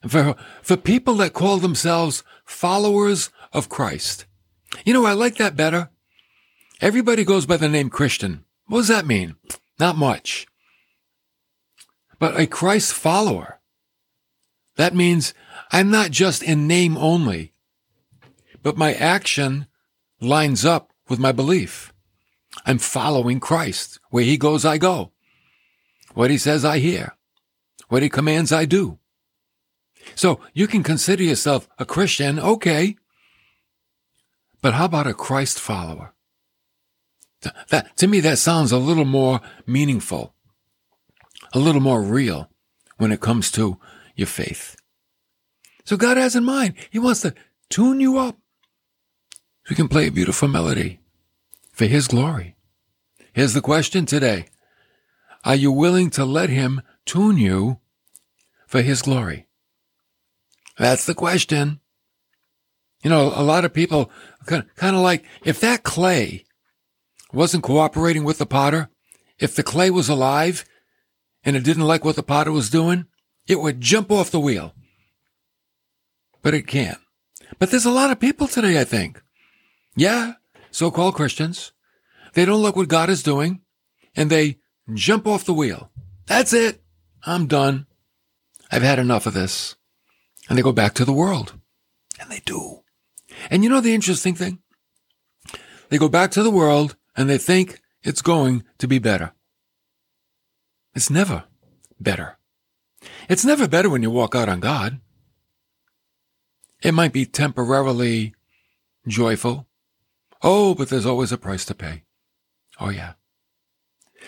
For, 0.06 0.36
for 0.62 0.76
people 0.76 1.14
that 1.14 1.32
call 1.32 1.58
themselves 1.58 2.22
followers 2.44 3.30
of 3.52 3.68
Christ. 3.68 4.26
You 4.84 4.92
know, 4.92 5.04
I 5.04 5.12
like 5.12 5.36
that 5.36 5.56
better. 5.56 5.90
Everybody 6.80 7.24
goes 7.24 7.46
by 7.46 7.56
the 7.56 7.68
name 7.68 7.90
Christian. 7.90 8.44
What 8.66 8.78
does 8.78 8.88
that 8.88 9.06
mean? 9.06 9.34
Not 9.78 9.96
much. 9.96 10.46
But 12.18 12.38
a 12.38 12.46
Christ 12.46 12.92
follower, 12.92 13.60
that 14.76 14.94
means 14.94 15.34
I'm 15.70 15.90
not 15.90 16.10
just 16.10 16.42
in 16.42 16.66
name 16.66 16.96
only, 16.96 17.52
but 18.62 18.76
my 18.76 18.92
action 18.92 19.66
lines 20.20 20.64
up 20.64 20.92
with 21.08 21.18
my 21.18 21.32
belief. 21.32 21.92
I'm 22.66 22.78
following 22.78 23.40
Christ. 23.40 24.00
Where 24.10 24.24
he 24.24 24.36
goes, 24.36 24.64
I 24.64 24.78
go. 24.78 25.12
What 26.14 26.30
he 26.30 26.38
says, 26.38 26.64
I 26.64 26.78
hear. 26.78 27.16
What 27.88 28.02
he 28.02 28.08
commands, 28.08 28.52
I 28.52 28.64
do. 28.64 28.98
So 30.14 30.40
you 30.54 30.66
can 30.66 30.82
consider 30.82 31.22
yourself 31.22 31.68
a 31.78 31.84
Christian, 31.84 32.38
okay. 32.38 32.96
But 34.60 34.74
how 34.74 34.86
about 34.86 35.06
a 35.06 35.14
Christ 35.14 35.60
follower? 35.60 36.14
That, 37.40 37.96
to 37.98 38.06
me, 38.06 38.20
that 38.20 38.38
sounds 38.38 38.72
a 38.72 38.78
little 38.78 39.04
more 39.04 39.40
meaningful, 39.66 40.34
a 41.52 41.58
little 41.58 41.80
more 41.80 42.02
real 42.02 42.50
when 42.96 43.12
it 43.12 43.20
comes 43.20 43.50
to 43.52 43.78
your 44.16 44.26
faith. 44.26 44.76
So 45.84 45.96
God 45.96 46.16
has 46.16 46.34
in 46.34 46.44
mind, 46.44 46.74
He 46.90 46.98
wants 46.98 47.22
to 47.22 47.34
tune 47.70 48.00
you 48.00 48.18
up 48.18 48.36
so 49.64 49.70
you 49.70 49.76
can 49.76 49.88
play 49.88 50.06
a 50.06 50.12
beautiful 50.12 50.48
melody 50.48 51.00
for 51.72 51.86
His 51.86 52.08
glory. 52.08 52.56
Here's 53.32 53.54
the 53.54 53.60
question 53.60 54.04
today. 54.04 54.46
Are 55.44 55.54
you 55.54 55.70
willing 55.70 56.10
to 56.10 56.24
let 56.24 56.50
Him 56.50 56.82
tune 57.06 57.38
you 57.38 57.78
for 58.66 58.82
His 58.82 59.00
glory? 59.00 59.46
That's 60.76 61.06
the 61.06 61.14
question. 61.14 61.80
You 63.02 63.10
know, 63.10 63.32
a 63.34 63.44
lot 63.44 63.64
of 63.64 63.72
people 63.72 64.10
kind 64.44 64.66
of 64.82 65.02
like, 65.02 65.24
if 65.44 65.60
that 65.60 65.84
clay 65.84 66.44
wasn't 67.32 67.62
cooperating 67.62 68.24
with 68.24 68.38
the 68.38 68.46
potter, 68.46 68.90
if 69.38 69.54
the 69.54 69.62
clay 69.62 69.90
was 69.90 70.08
alive 70.08 70.64
and 71.44 71.56
it 71.56 71.64
didn't 71.64 71.86
like 71.86 72.04
what 72.04 72.16
the 72.16 72.22
potter 72.22 72.52
was 72.52 72.70
doing, 72.70 73.06
it 73.46 73.60
would 73.60 73.80
jump 73.80 74.10
off 74.10 74.30
the 74.30 74.40
wheel. 74.40 74.74
But 76.42 76.54
it 76.54 76.66
can't. 76.66 76.98
But 77.58 77.70
there's 77.70 77.86
a 77.86 77.90
lot 77.90 78.10
of 78.10 78.20
people 78.20 78.46
today, 78.46 78.80
I 78.80 78.84
think. 78.84 79.22
Yeah, 79.96 80.34
so-called 80.70 81.14
Christians. 81.14 81.72
They 82.34 82.44
don't 82.44 82.62
like 82.62 82.76
what 82.76 82.88
God 82.88 83.10
is 83.10 83.22
doing 83.22 83.60
and 84.14 84.30
they 84.30 84.58
jump 84.94 85.26
off 85.26 85.44
the 85.44 85.54
wheel. 85.54 85.90
That's 86.26 86.52
it. 86.52 86.82
I'm 87.24 87.46
done. 87.46 87.86
I've 88.70 88.82
had 88.82 88.98
enough 88.98 89.26
of 89.26 89.34
this. 89.34 89.76
And 90.48 90.56
they 90.56 90.62
go 90.62 90.72
back 90.72 90.94
to 90.94 91.04
the 91.04 91.12
world. 91.12 91.54
And 92.20 92.30
they 92.30 92.40
do. 92.44 92.80
And 93.50 93.64
you 93.64 93.70
know 93.70 93.80
the 93.80 93.94
interesting 93.94 94.34
thing? 94.34 94.60
They 95.88 95.98
go 95.98 96.08
back 96.08 96.30
to 96.32 96.42
the 96.42 96.50
world 96.50 96.96
and 97.18 97.28
they 97.28 97.36
think 97.36 97.80
it's 98.04 98.22
going 98.22 98.62
to 98.78 98.86
be 98.86 99.00
better. 99.00 99.32
It's 100.94 101.10
never 101.10 101.44
better. 101.98 102.38
It's 103.28 103.44
never 103.44 103.66
better 103.66 103.90
when 103.90 104.02
you 104.02 104.10
walk 104.10 104.36
out 104.36 104.48
on 104.48 104.60
God. 104.60 105.00
It 106.80 106.94
might 106.94 107.12
be 107.12 107.26
temporarily 107.26 108.34
joyful. 109.08 109.66
Oh, 110.42 110.76
but 110.76 110.90
there's 110.90 111.06
always 111.06 111.32
a 111.32 111.38
price 111.38 111.64
to 111.64 111.74
pay. 111.74 112.04
Oh, 112.78 112.90
yeah. 112.90 113.14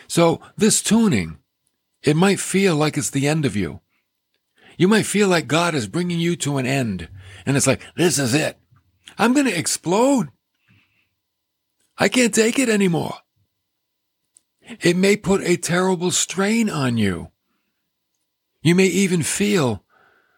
So 0.09 0.41
this 0.57 0.83
tuning, 0.83 1.39
it 2.03 2.17
might 2.17 2.41
feel 2.41 2.75
like 2.75 2.99
it's 2.99 3.11
the 3.11 3.29
end 3.29 3.45
of 3.45 3.55
you. 3.55 3.81
You 4.77 4.89
might 4.89 5.07
feel 5.07 5.29
like 5.29 5.47
God 5.47 5.77
is 5.77 5.87
bringing 5.87 6.19
you 6.19 6.35
to 6.37 6.59
an 6.59 6.67
end. 6.67 7.09
And 7.47 7.57
it's 7.57 7.69
like, 7.69 7.83
this 7.95 8.19
is 8.19 8.35
it. 8.35 8.59
I'm 9.17 9.33
going 9.33 9.47
to 9.47 9.57
explode. 9.57 10.31
I 12.01 12.09
can't 12.09 12.35
take 12.35 12.59
it 12.59 12.71
anymore. 12.71 13.13
It 14.81 14.97
may 14.97 15.17
put 15.17 15.43
a 15.43 15.59
terrible 15.59 16.11
strain 16.11 16.71
on 16.71 16.97
you. 16.97 17.31
You 18.63 18.75
may 18.75 18.87
even 18.87 19.23
feel 19.23 19.85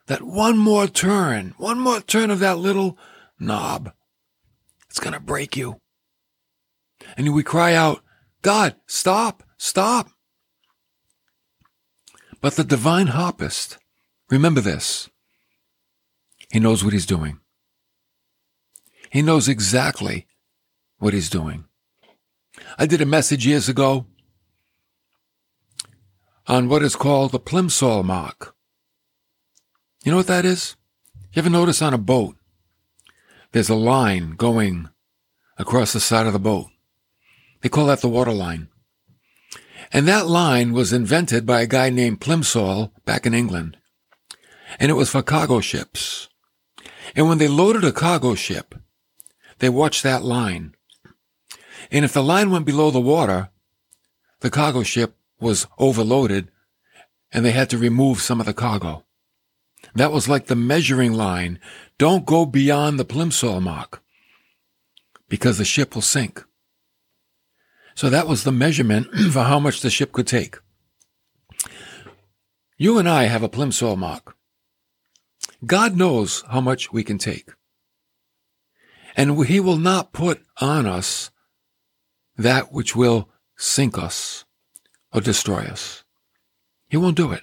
that 0.08 0.22
one 0.22 0.58
more 0.58 0.88
turn, 0.88 1.54
one 1.58 1.78
more 1.78 2.00
turn 2.00 2.32
of 2.32 2.40
that 2.40 2.58
little 2.58 2.98
knob, 3.38 3.92
it's 4.90 4.98
going 4.98 5.14
to 5.14 5.20
break 5.20 5.56
you. 5.56 5.80
And 7.16 7.32
we 7.32 7.44
cry 7.44 7.74
out, 7.74 8.02
God, 8.42 8.74
stop, 8.86 9.44
stop. 9.56 10.10
But 12.40 12.56
the 12.56 12.64
divine 12.64 13.08
harpist, 13.08 13.78
remember 14.28 14.60
this, 14.60 15.08
he 16.50 16.58
knows 16.58 16.82
what 16.82 16.92
he's 16.92 17.06
doing. 17.06 17.38
He 19.10 19.22
knows 19.22 19.48
exactly 19.48 20.26
what 21.02 21.12
he's 21.12 21.28
doing. 21.28 21.64
I 22.78 22.86
did 22.86 23.00
a 23.00 23.06
message 23.06 23.44
years 23.44 23.68
ago 23.68 24.06
on 26.46 26.68
what 26.68 26.82
is 26.82 26.94
called 26.94 27.32
the 27.32 27.40
plimsoll 27.40 28.04
mark. 28.04 28.54
You 30.04 30.12
know 30.12 30.18
what 30.18 30.28
that 30.28 30.44
is? 30.44 30.76
You 31.32 31.40
ever 31.40 31.50
notice 31.50 31.82
on 31.82 31.92
a 31.92 31.98
boat, 31.98 32.36
there's 33.50 33.68
a 33.68 33.74
line 33.74 34.32
going 34.36 34.90
across 35.58 35.92
the 35.92 35.98
side 35.98 36.26
of 36.26 36.32
the 36.32 36.38
boat. 36.38 36.68
They 37.62 37.68
call 37.68 37.86
that 37.86 38.00
the 38.00 38.08
water 38.08 38.32
line. 38.32 38.68
And 39.92 40.06
that 40.06 40.28
line 40.28 40.72
was 40.72 40.92
invented 40.92 41.44
by 41.44 41.62
a 41.62 41.66
guy 41.66 41.90
named 41.90 42.20
Plimsoll 42.20 42.92
back 43.04 43.26
in 43.26 43.34
England. 43.34 43.76
And 44.78 44.88
it 44.90 44.94
was 44.94 45.10
for 45.10 45.22
cargo 45.22 45.60
ships. 45.60 46.28
And 47.16 47.28
when 47.28 47.38
they 47.38 47.48
loaded 47.48 47.84
a 47.84 47.92
cargo 47.92 48.36
ship, 48.36 48.76
they 49.58 49.68
watched 49.68 50.04
that 50.04 50.22
line. 50.22 50.74
And 51.90 52.04
if 52.04 52.12
the 52.12 52.22
line 52.22 52.50
went 52.50 52.66
below 52.66 52.90
the 52.90 53.00
water, 53.00 53.50
the 54.40 54.50
cargo 54.50 54.82
ship 54.82 55.16
was 55.40 55.66
overloaded 55.78 56.50
and 57.32 57.44
they 57.44 57.52
had 57.52 57.70
to 57.70 57.78
remove 57.78 58.20
some 58.20 58.40
of 58.40 58.46
the 58.46 58.54
cargo. 58.54 59.04
That 59.94 60.12
was 60.12 60.28
like 60.28 60.46
the 60.46 60.56
measuring 60.56 61.12
line. 61.12 61.58
Don't 61.98 62.24
go 62.24 62.46
beyond 62.46 62.98
the 62.98 63.04
plimsoll 63.04 63.60
mark 63.60 64.02
because 65.28 65.58
the 65.58 65.64
ship 65.64 65.94
will 65.94 66.02
sink. 66.02 66.44
So 67.94 68.08
that 68.10 68.26
was 68.26 68.44
the 68.44 68.52
measurement 68.52 69.08
for 69.32 69.42
how 69.42 69.58
much 69.58 69.80
the 69.80 69.90
ship 69.90 70.12
could 70.12 70.26
take. 70.26 70.58
You 72.78 72.98
and 72.98 73.08
I 73.08 73.24
have 73.24 73.42
a 73.42 73.48
plimsoll 73.48 73.96
mark. 73.96 74.36
God 75.64 75.96
knows 75.96 76.42
how 76.48 76.60
much 76.60 76.92
we 76.92 77.04
can 77.04 77.18
take. 77.18 77.50
And 79.16 79.44
he 79.46 79.60
will 79.60 79.76
not 79.76 80.12
put 80.12 80.42
on 80.60 80.86
us 80.86 81.30
that 82.36 82.72
which 82.72 82.96
will 82.96 83.28
sink 83.56 83.98
us 83.98 84.44
or 85.12 85.20
destroy 85.20 85.62
us. 85.62 86.04
He 86.88 86.96
won't 86.96 87.16
do 87.16 87.32
it. 87.32 87.42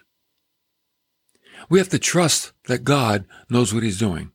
We 1.70 1.80
have 1.80 1.90
to 1.90 2.00
trust 2.00 2.54
that 2.68 2.84
God 2.84 3.26
knows 3.50 3.74
what 3.74 3.84
he's 3.84 4.00
doing. 4.00 4.32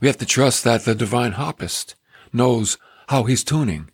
We 0.00 0.08
have 0.08 0.18
to 0.18 0.26
trust 0.26 0.64
that 0.64 0.84
the 0.84 0.94
divine 0.94 1.32
harpist 1.32 1.94
knows 2.32 2.78
how 3.08 3.24
he's 3.24 3.44
tuning, 3.44 3.90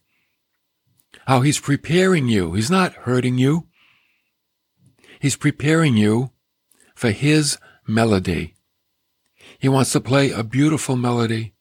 how 1.27 1.41
he's 1.41 1.59
preparing 1.59 2.29
you. 2.29 2.53
He's 2.53 2.71
not 2.71 2.93
hurting 2.93 3.39
you. 3.39 3.67
He's 5.21 5.37
preparing 5.37 5.97
you 5.97 6.31
for 6.95 7.11
his 7.11 7.59
melody. 7.87 8.55
He 9.59 9.69
wants 9.69 9.93
to 9.93 10.01
play 10.01 10.31
a 10.31 10.45
beautiful 10.45 10.97
melody 10.97 11.55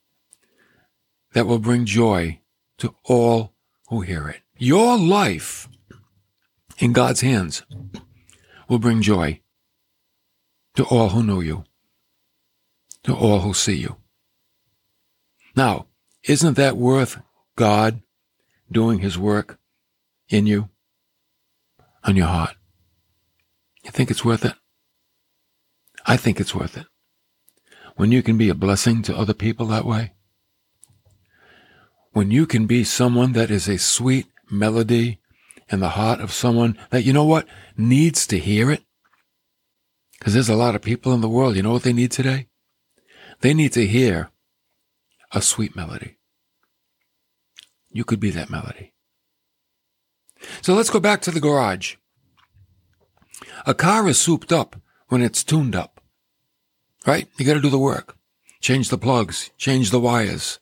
that 1.34 1.48
will 1.48 1.60
bring 1.60 1.86
joy 1.86 2.40
to 2.78 2.96
all 3.04 3.55
who 3.88 4.02
hear 4.02 4.28
it. 4.30 4.42
Your 4.58 4.98
life 4.98 5.68
in 6.78 6.94
God's 6.94 7.22
hands 7.22 7.64
will 8.68 8.80
bring 8.80 9.02
joy 9.02 9.42
to 10.76 10.84
all 10.86 11.10
who 11.10 11.24
know 11.24 11.40
you, 11.40 11.64
to 13.04 13.14
all 13.14 13.40
who 13.40 13.54
see 13.54 13.76
you. 13.76 13.98
Now, 15.56 15.88
isn't 16.24 16.56
that 16.56 16.76
worth 16.76 17.22
God 17.56 18.02
doing 18.72 19.00
his 19.00 19.18
work 19.18 19.60
in 20.28 20.48
you, 20.48 20.70
on 22.04 22.16
your 22.16 22.28
heart? 22.28 22.56
You 23.84 23.92
think 23.92 24.10
it's 24.10 24.26
worth 24.26 24.44
it? 24.44 24.56
I 26.06 26.18
think 26.18 26.40
it's 26.40 26.56
worth 26.56 26.76
it. 26.78 26.88
When 27.96 28.12
you 28.12 28.22
can 28.22 28.38
be 28.38 28.50
a 28.50 28.56
blessing 28.56 29.02
to 29.04 29.16
other 29.16 29.34
people 29.34 29.68
that 29.68 29.86
way, 29.86 30.15
when 32.16 32.32
you 32.32 32.46
can 32.46 32.66
be 32.66 32.82
someone 32.82 33.34
that 33.34 33.52
is 33.52 33.68
a 33.68 33.78
sweet 33.78 34.26
melody 34.50 35.20
in 35.68 35.82
the 35.82 35.90
heart 35.90 36.22
of 36.22 36.32
someone 36.32 36.78
that, 36.90 37.04
you 37.04 37.12
know 37.12 37.26
what, 37.26 37.46
needs 37.76 38.26
to 38.26 38.40
hear 38.40 38.72
it. 38.72 38.84
Because 40.18 40.34
there's 40.34 40.48
a 40.48 40.56
lot 40.56 40.76
of 40.76 40.82
people 40.82 41.12
in 41.12 41.20
the 41.20 41.28
world, 41.28 41.58
you 41.58 41.62
know 41.62 41.74
what 41.74 41.84
they 41.84 41.92
need 41.92 42.12
today? 42.12 42.48
They 43.42 43.54
need 43.54 43.74
to 43.74 43.86
hear 43.86 44.30
a 45.34 45.42
sweet 45.42 45.76
melody. 45.76 46.16
You 47.92 48.06
could 48.06 48.22
be 48.22 48.30
that 48.30 48.50
melody. 48.50 48.94
So 50.62 50.74
let's 50.74 50.90
go 50.90 51.02
back 51.02 51.22
to 51.24 51.32
the 51.32 51.42
garage. 51.42 51.96
A 53.66 53.74
car 53.74 54.08
is 54.08 54.18
souped 54.18 54.54
up 54.54 54.78
when 55.10 55.22
it's 55.22 55.44
tuned 55.44 55.76
up, 55.76 56.00
right? 57.06 57.28
You 57.38 57.46
got 57.46 57.56
to 57.56 57.60
do 57.60 57.70
the 57.70 57.78
work. 57.78 58.16
Change 58.62 58.88
the 58.88 58.98
plugs, 58.98 59.52
change 59.58 59.92
the 59.92 60.00
wires, 60.00 60.62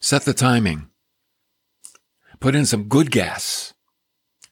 set 0.00 0.22
the 0.22 0.34
timing, 0.34 0.88
put 2.40 2.54
in 2.54 2.66
some 2.66 2.84
good 2.84 3.10
gas. 3.10 3.74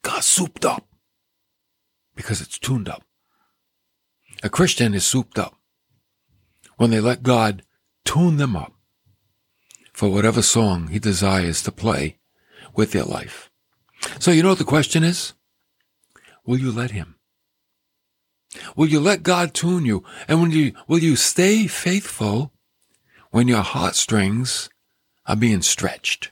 Got 0.02 0.24
souped 0.24 0.64
up 0.64 0.86
because 2.14 2.40
it's 2.40 2.58
tuned 2.58 2.88
up. 2.88 3.02
A 4.42 4.48
Christian 4.48 4.94
is 4.94 5.04
souped 5.04 5.38
up 5.38 5.56
when 6.76 6.90
they 6.90 7.00
let 7.00 7.22
God 7.22 7.62
tune 8.04 8.36
them 8.36 8.54
up 8.54 8.72
for 9.92 10.08
whatever 10.08 10.42
song 10.42 10.88
he 10.88 10.98
desires 10.98 11.62
to 11.62 11.72
play 11.72 12.18
with 12.74 12.92
their 12.92 13.04
life. 13.04 13.50
So 14.18 14.30
you 14.30 14.42
know 14.42 14.50
what 14.50 14.58
the 14.58 14.64
question 14.64 15.02
is? 15.02 15.32
Will 16.44 16.58
you 16.58 16.70
let 16.70 16.92
him? 16.92 17.16
Will 18.76 18.88
you 18.88 19.00
let 19.00 19.22
God 19.22 19.54
tune 19.54 19.84
you? 19.84 20.04
And 20.28 20.40
when 20.40 20.50
you, 20.50 20.72
will 20.86 20.98
you 20.98 21.16
stay 21.16 21.66
faithful 21.66 22.52
when 23.30 23.48
your 23.48 23.62
heartstrings 23.62 24.68
are 25.26 25.36
being 25.36 25.62
stretched 25.62 26.30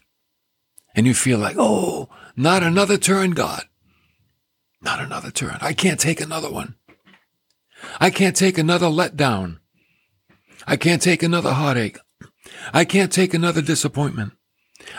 and 0.95 1.07
you 1.07 1.15
feel 1.15 1.39
like, 1.39 1.57
oh, 1.59 2.09
not 2.37 2.63
another 2.63 2.97
turn, 2.97 3.33
God. 3.33 3.65
Not 4.81 5.01
another 5.01 5.31
turn. 5.31 5.59
I 5.61 5.73
can't 5.73 5.99
take 5.99 6.21
another 6.21 6.51
one. 6.51 6.77
I 8.01 8.11
can't 8.11 8.37
take 8.37 8.59
another 8.59 8.87
letdown. 8.87 9.59
I 10.67 10.77
can't 10.77 11.03
take 11.03 11.23
another 11.23 11.53
heartache. 11.53 11.99
I 12.73 12.85
can't 12.85 13.13
take 13.13 13.35
another 13.35 13.63
disappointment. 13.63 14.33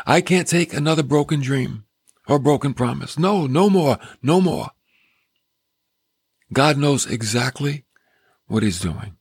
I 0.05 0.21
can't 0.21 0.47
take 0.47 0.73
another 0.73 1.03
broken 1.03 1.41
dream 1.41 1.85
or 2.27 2.39
broken 2.39 2.73
promise. 2.73 3.17
No, 3.17 3.47
no 3.47 3.69
more, 3.69 3.97
no 4.21 4.41
more. 4.41 4.69
God 6.51 6.77
knows 6.77 7.05
exactly 7.05 7.85
what 8.47 8.63
he's 8.63 8.79
doing. 8.79 9.15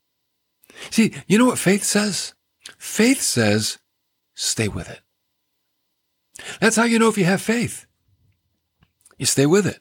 See, 0.91 1.15
you 1.27 1.39
know 1.39 1.47
what 1.47 1.59
faith 1.59 1.85
says? 1.85 2.35
Faith 2.79 3.21
says, 3.21 3.79
stay 4.35 4.69
with 4.69 4.89
it. 4.91 5.01
That's 6.61 6.77
how 6.77 6.85
you 6.85 6.99
know 6.99 7.09
if 7.09 7.19
you 7.19 7.25
have 7.25 7.41
faith. 7.43 7.87
You 9.19 9.27
stay 9.27 9.47
with 9.47 9.67
it. 9.67 9.81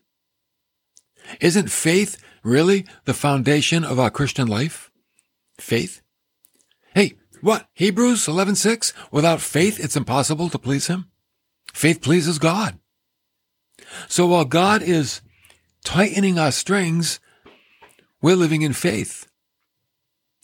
Isn't 1.39 1.71
faith 1.71 2.17
really 2.43 2.85
the 3.05 3.13
foundation 3.13 3.83
of 3.83 3.99
our 3.99 4.09
Christian 4.09 4.47
life? 4.47 4.91
Faith? 5.59 6.01
Hey, 6.93 7.13
what? 7.41 7.67
Hebrews 7.73 8.27
11:6? 8.27 8.93
Without 9.11 9.41
faith 9.41 9.79
it's 9.79 9.95
impossible 9.95 10.49
to 10.49 10.59
please 10.59 10.87
him. 10.87 11.09
Faith 11.73 12.01
pleases 12.01 12.39
God. 12.39 12.79
So 14.07 14.27
while 14.27 14.45
God 14.45 14.81
is 14.81 15.21
tightening 15.83 16.37
our 16.37 16.51
strings, 16.51 17.19
we're 18.21 18.35
living 18.35 18.61
in 18.61 18.73
faith. 18.73 19.27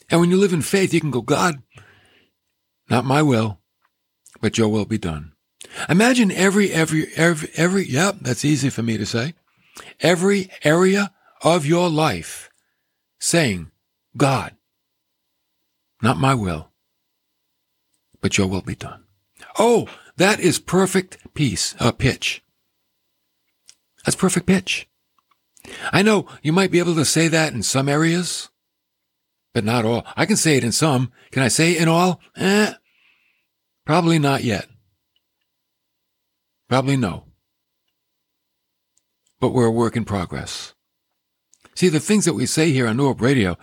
And 0.09 0.19
when 0.19 0.31
you 0.31 0.37
live 0.37 0.53
in 0.53 0.61
faith, 0.61 0.93
you 0.93 0.99
can 0.99 1.11
go, 1.11 1.21
God, 1.21 1.61
not 2.89 3.05
my 3.05 3.21
will, 3.21 3.59
but 4.41 4.57
your 4.57 4.69
will 4.69 4.85
be 4.85 4.97
done. 4.97 5.33
Imagine 5.87 6.31
every, 6.31 6.71
every, 6.71 7.07
every, 7.15 7.49
every, 7.55 7.85
yep, 7.85 8.17
that's 8.21 8.45
easy 8.45 8.69
for 8.69 8.81
me 8.81 8.97
to 8.97 9.05
say. 9.05 9.33
Every 9.99 10.49
area 10.63 11.11
of 11.41 11.65
your 11.65 11.89
life 11.89 12.49
saying, 13.19 13.71
God, 14.17 14.55
not 16.01 16.17
my 16.17 16.33
will, 16.33 16.69
but 18.21 18.37
your 18.37 18.47
will 18.47 18.61
be 18.61 18.75
done. 18.75 19.03
Oh, 19.57 19.87
that 20.17 20.39
is 20.39 20.59
perfect 20.59 21.17
peace, 21.33 21.75
uh, 21.79 21.91
pitch. 21.91 22.43
That's 24.05 24.15
perfect 24.15 24.45
pitch. 24.45 24.87
I 25.91 26.01
know 26.01 26.25
you 26.41 26.53
might 26.53 26.71
be 26.71 26.79
able 26.79 26.95
to 26.95 27.05
say 27.05 27.27
that 27.27 27.53
in 27.53 27.63
some 27.63 27.89
areas, 27.89 28.49
but 29.53 29.63
not 29.63 29.85
all. 29.85 30.05
I 30.15 30.25
can 30.25 30.37
say 30.37 30.57
it 30.57 30.63
in 30.63 30.71
some. 30.71 31.11
Can 31.31 31.43
I 31.43 31.47
say 31.47 31.73
it 31.73 31.81
in 31.81 31.87
all? 31.87 32.21
Eh, 32.35 32.73
probably 33.89 34.19
not 34.19 34.43
yet. 34.43 34.67
Probably 36.67 36.95
no. 36.95 37.23
But 39.39 39.49
we're 39.49 39.65
a 39.65 39.71
work 39.71 39.97
in 39.97 40.05
progress. 40.05 40.75
See, 41.73 41.89
the 41.89 41.99
things 41.99 42.25
that 42.25 42.35
we 42.35 42.45
say 42.45 42.71
here 42.71 42.87
on 42.87 42.97
New 42.97 43.07
Hope 43.07 43.19
Radio, 43.19 43.57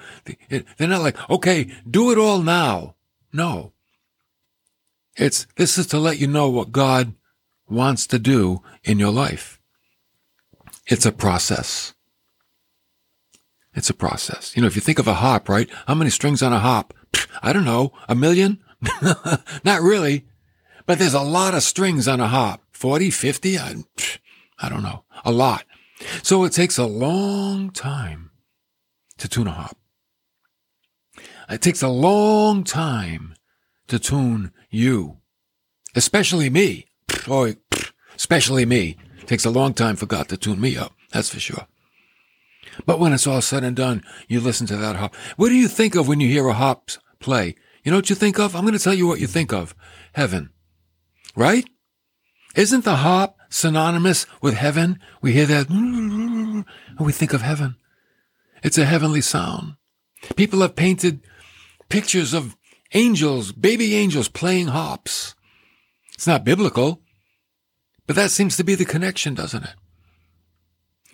they're 0.49 0.89
not 0.89 1.03
like, 1.03 1.17
okay, 1.31 1.71
do 1.89 2.11
it 2.11 2.19
all 2.19 2.43
now. 2.43 2.97
No. 3.33 3.73
It's, 5.17 5.47
this 5.55 5.79
is 5.79 5.87
to 5.89 5.99
let 6.01 6.19
you 6.19 6.27
know 6.27 6.51
what 6.51 6.73
God 6.73 7.15
wants 7.69 8.05
to 8.09 8.19
do 8.19 8.63
in 8.83 8.99
your 8.99 9.13
life. 9.13 9.61
It's 10.89 11.07
a 11.07 11.13
process. 11.13 11.95
It's 13.77 13.91
a 13.91 13.95
process. 13.95 14.57
You 14.57 14.63
know, 14.63 14.67
if 14.67 14.75
you 14.75 14.83
think 14.83 14.99
of 14.99 15.07
a 15.07 15.15
hop, 15.15 15.49
right? 15.49 15.71
How 15.87 15.95
many 15.95 16.11
strings 16.11 16.43
on 16.43 16.53
a 16.53 16.59
hop? 16.59 16.95
I 17.45 17.53
don't 17.53 17.65
know. 17.65 17.93
A 18.09 18.17
million? 18.17 18.59
Not 19.65 19.83
really. 19.83 20.25
But 20.87 20.99
there's 20.99 21.15
a 21.15 21.21
lot 21.21 21.55
of 21.55 21.63
strings 21.63 22.07
on 22.07 22.21
a 22.21 22.29
hop. 22.29 22.63
40, 22.73 23.11
50? 23.11 23.59
I, 23.59 23.75
I 24.59 24.69
don't 24.69 24.83
know. 24.83 25.05
A 25.25 25.33
lot. 25.33 25.65
So 26.23 26.45
it 26.45 26.53
takes 26.53 26.79
a 26.79 26.87
long 26.87 27.71
time 27.71 28.31
to 29.19 29.29
tune 29.29 29.47
a 29.47 29.53
hop. 29.53 29.77
It 31.49 31.63
takes 31.63 31.83
a 31.83 31.89
long 31.89 32.65
time 32.65 33.35
to 33.87 33.99
tune 33.99 34.53
you, 34.69 35.19
especially 35.95 36.51
me. 36.51 36.87
Oh, 37.29 37.55
especially 38.17 38.67
me. 38.67 38.97
It 39.21 39.27
takes 39.27 39.45
a 39.45 39.51
long 39.51 39.75
time 39.75 39.97
for 39.97 40.07
God 40.07 40.29
to 40.29 40.37
tune 40.37 40.61
me 40.61 40.77
up. 40.77 40.93
That's 41.13 41.31
for 41.31 41.41
sure. 41.41 41.67
But 42.85 42.99
when 42.99 43.13
it's 43.13 43.27
all 43.27 43.41
said 43.41 43.65
and 43.65 43.77
done, 43.77 44.03
you 44.29 44.41
listen 44.41 44.67
to 44.67 44.77
that 44.77 44.97
hop. 44.97 45.15
What 45.37 45.49
do 45.49 45.55
you 45.55 45.69
think 45.69 45.95
of 45.95 46.09
when 46.09 46.21
you 46.21 46.29
hear 46.29 46.49
a 46.49 46.53
hop 46.53 46.91
play? 47.21 47.55
You 47.87 47.93
know 47.93 47.99
what 47.99 48.11
you 48.11 48.17
think 48.17 48.41
of? 48.41 48.57
I'm 48.57 48.63
going 48.63 48.77
to 48.77 48.83
tell 48.83 48.95
you 48.95 49.07
what 49.07 49.21
you 49.21 49.29
think 49.29 49.53
of. 49.53 49.73
Heaven. 50.13 50.51
Right? 51.37 51.71
Isn't 52.57 52.85
the 52.85 52.97
hop 52.97 53.39
synonymous 53.49 54.27
with 54.43 54.55
heaven? 54.55 54.99
We 55.23 55.35
hear 55.35 55.47
that 55.47 55.71
and 55.71 56.65
we 56.99 57.13
think 57.13 57.33
of 57.33 57.43
heaven. 57.43 57.77
It's 58.65 58.77
a 58.77 58.87
heavenly 58.87 59.21
sound. 59.21 59.77
People 60.35 60.63
have 60.63 60.75
painted 60.75 61.21
pictures 61.89 62.35
of 62.35 62.57
angels, 62.93 63.53
baby 63.53 63.95
angels 63.95 64.27
playing 64.27 64.67
hops. 64.67 65.37
It's 66.15 66.27
not 66.27 66.43
biblical, 66.43 67.03
but 68.09 68.17
that 68.17 68.33
seems 68.33 68.57
to 68.57 68.65
be 68.65 68.75
the 68.75 68.85
connection, 68.85 69.35
doesn't 69.35 69.63
it? 69.63 69.75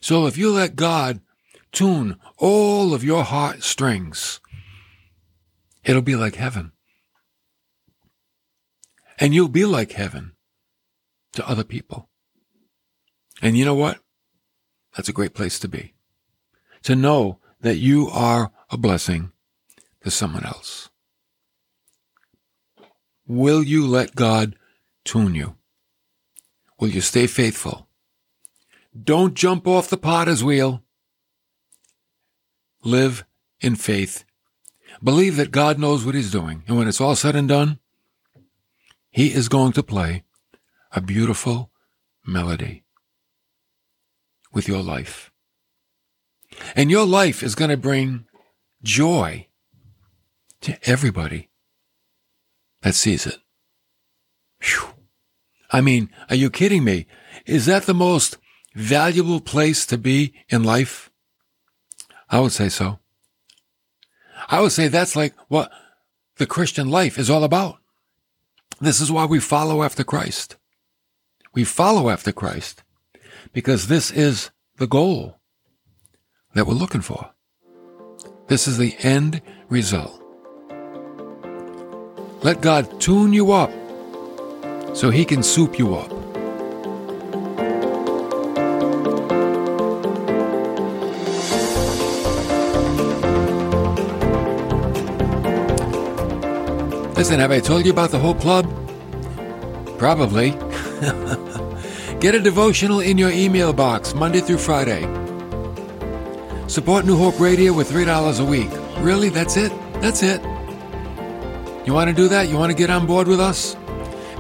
So 0.01 0.27
if 0.27 0.39
you 0.39 0.51
let 0.51 0.75
God 0.75 1.21
tune 1.71 2.17
all 2.39 2.95
of 2.95 3.05
your 3.05 3.25
heart 3.25 3.63
strings, 3.63 4.41
it'll 5.85 6.03
be 6.03 6.17
like 6.17 6.37
heaven. 6.37 6.73
And 9.19 9.35
you'll 9.35 9.49
be 9.49 9.65
like 9.65 9.93
heaven 9.93 10.33
to 11.35 11.49
other 11.49 11.65
people. 11.65 12.09
And 13.41 13.57
you 13.57 13.65
know 13.65 13.75
what? 13.75 13.99
That's 14.97 15.09
a 15.09 15.13
great 15.13 15.35
place 15.35 15.59
to 15.61 15.69
be. 15.69 15.95
To 16.85 16.95
know 16.97 17.39
that 17.61 17.77
you 17.77 18.09
are 18.09 18.53
a 18.71 18.77
blessing 18.77 19.33
to 20.03 20.11
someone 20.11 20.45
else. 20.45 20.91
Will 23.27 23.63
you 23.63 23.87
let 23.87 24.15
God 24.15 24.57
tune 25.05 25.35
you? 25.35 25.57
Will 26.79 26.89
you 26.89 27.01
stay 27.01 27.27
faithful 27.27 27.89
Don't 29.01 29.35
jump 29.35 29.67
off 29.67 29.89
the 29.89 29.97
potter's 29.97 30.43
wheel. 30.45 30.83
Live 32.85 33.25
in 33.61 33.77
faith. 33.77 34.25
Believe 35.03 35.37
that 35.37 35.51
God 35.51 35.79
knows 35.79 36.05
what 36.05 36.15
He's 36.15 36.31
doing. 36.31 36.63
And 36.67 36.77
when 36.77 36.89
it's 36.89 37.01
all 37.01 37.17
said 37.17 37.35
and 37.35 37.49
done, 37.49 37.79
He 39.11 39.33
is 39.33 39.49
going 39.49 39.73
to 39.73 39.83
play 39.83 40.25
a 40.93 41.01
beautiful 41.01 41.71
melody 42.27 42.85
with 44.53 44.69
your 44.69 44.83
life. 44.83 45.31
And 46.77 46.91
your 46.91 47.07
life 47.07 47.43
is 47.43 47.55
going 47.55 47.71
to 47.71 47.77
bring 47.77 48.27
joy 48.83 49.49
to 50.61 50.79
everybody 50.89 51.49
that 52.83 52.95
sees 52.95 53.27
it. 53.27 53.39
Whew. 54.61 54.95
I 55.71 55.81
mean, 55.81 56.11
are 56.29 56.37
you 56.37 56.51
kidding 56.51 56.85
me? 56.85 57.07
Is 57.47 57.67
that 57.67 57.85
the 57.85 57.95
most 57.95 58.37
valuable 58.75 59.41
place 59.41 59.87
to 59.87 59.99
be 59.99 60.35
in 60.49 60.63
life? 60.63 61.11
I 62.29 62.41
would 62.41 62.53
say 62.53 62.69
so. 62.69 62.99
I 64.49 64.61
would 64.61 64.73
say 64.73 64.89
that's 64.89 65.17
like 65.17 65.35
what 65.49 65.71
the 66.37 66.47
Christian 66.47 66.91
life 66.91 67.19
is 67.19 67.31
all 67.31 67.45
about. 67.45 67.79
This 68.81 69.01
is 69.01 69.13
why 69.13 69.27
we 69.27 69.39
follow 69.39 69.83
after 69.83 70.05
Christ. 70.05 70.57
We 71.55 71.65
follow 71.65 72.09
after 72.09 72.33
Christ 72.33 72.83
because 73.53 73.89
this 73.89 74.11
is 74.11 74.51
the 74.77 74.87
goal 74.87 75.39
that 76.55 76.67
we're 76.67 76.75
looking 76.75 77.01
for. 77.01 77.31
This 78.49 78.67
is 78.67 78.79
the 78.79 78.97
end 78.99 79.41
result. 79.69 80.19
Let 82.43 82.61
God 82.61 83.01
tune 83.01 83.33
you 83.33 83.53
up 83.53 83.71
so 84.95 85.11
he 85.11 85.25
can 85.25 85.43
soup 85.43 85.79
you 85.79 85.95
up. 85.95 86.22
Listen, 97.23 97.39
have 97.39 97.53
I 97.53 97.61
told 97.61 97.87
you 97.87 97.93
about 97.93 98.11
the 98.11 98.19
whole 98.19 98.35
Club? 98.35 98.67
Probably. 99.97 100.51
Get 102.19 102.35
a 102.35 102.41
devotional 102.41 102.99
in 102.99 103.17
your 103.17 103.31
email 103.31 103.73
box 103.73 104.13
Monday 104.13 104.41
through 104.41 104.59
Friday. 104.59 105.03
Support 106.67 107.07
New 107.07 107.17
Hope 107.17 107.39
Radio 107.39 107.73
with 107.73 107.89
$3 107.89 108.41
a 108.41 108.45
week. 108.45 108.69
Really? 108.99 109.29
That's 109.29 109.57
it? 109.57 109.71
That's 110.01 110.25
it. 110.25 110.43
You 111.87 111.95
want 111.95 112.11
to 112.11 112.13
do 112.13 112.27
that? 112.27 112.49
You 112.49 112.59
want 112.59 112.73
to 112.73 112.77
get 112.77 112.91
on 112.91 113.07
board 113.07 113.29
with 113.29 113.39
us? 113.39 113.77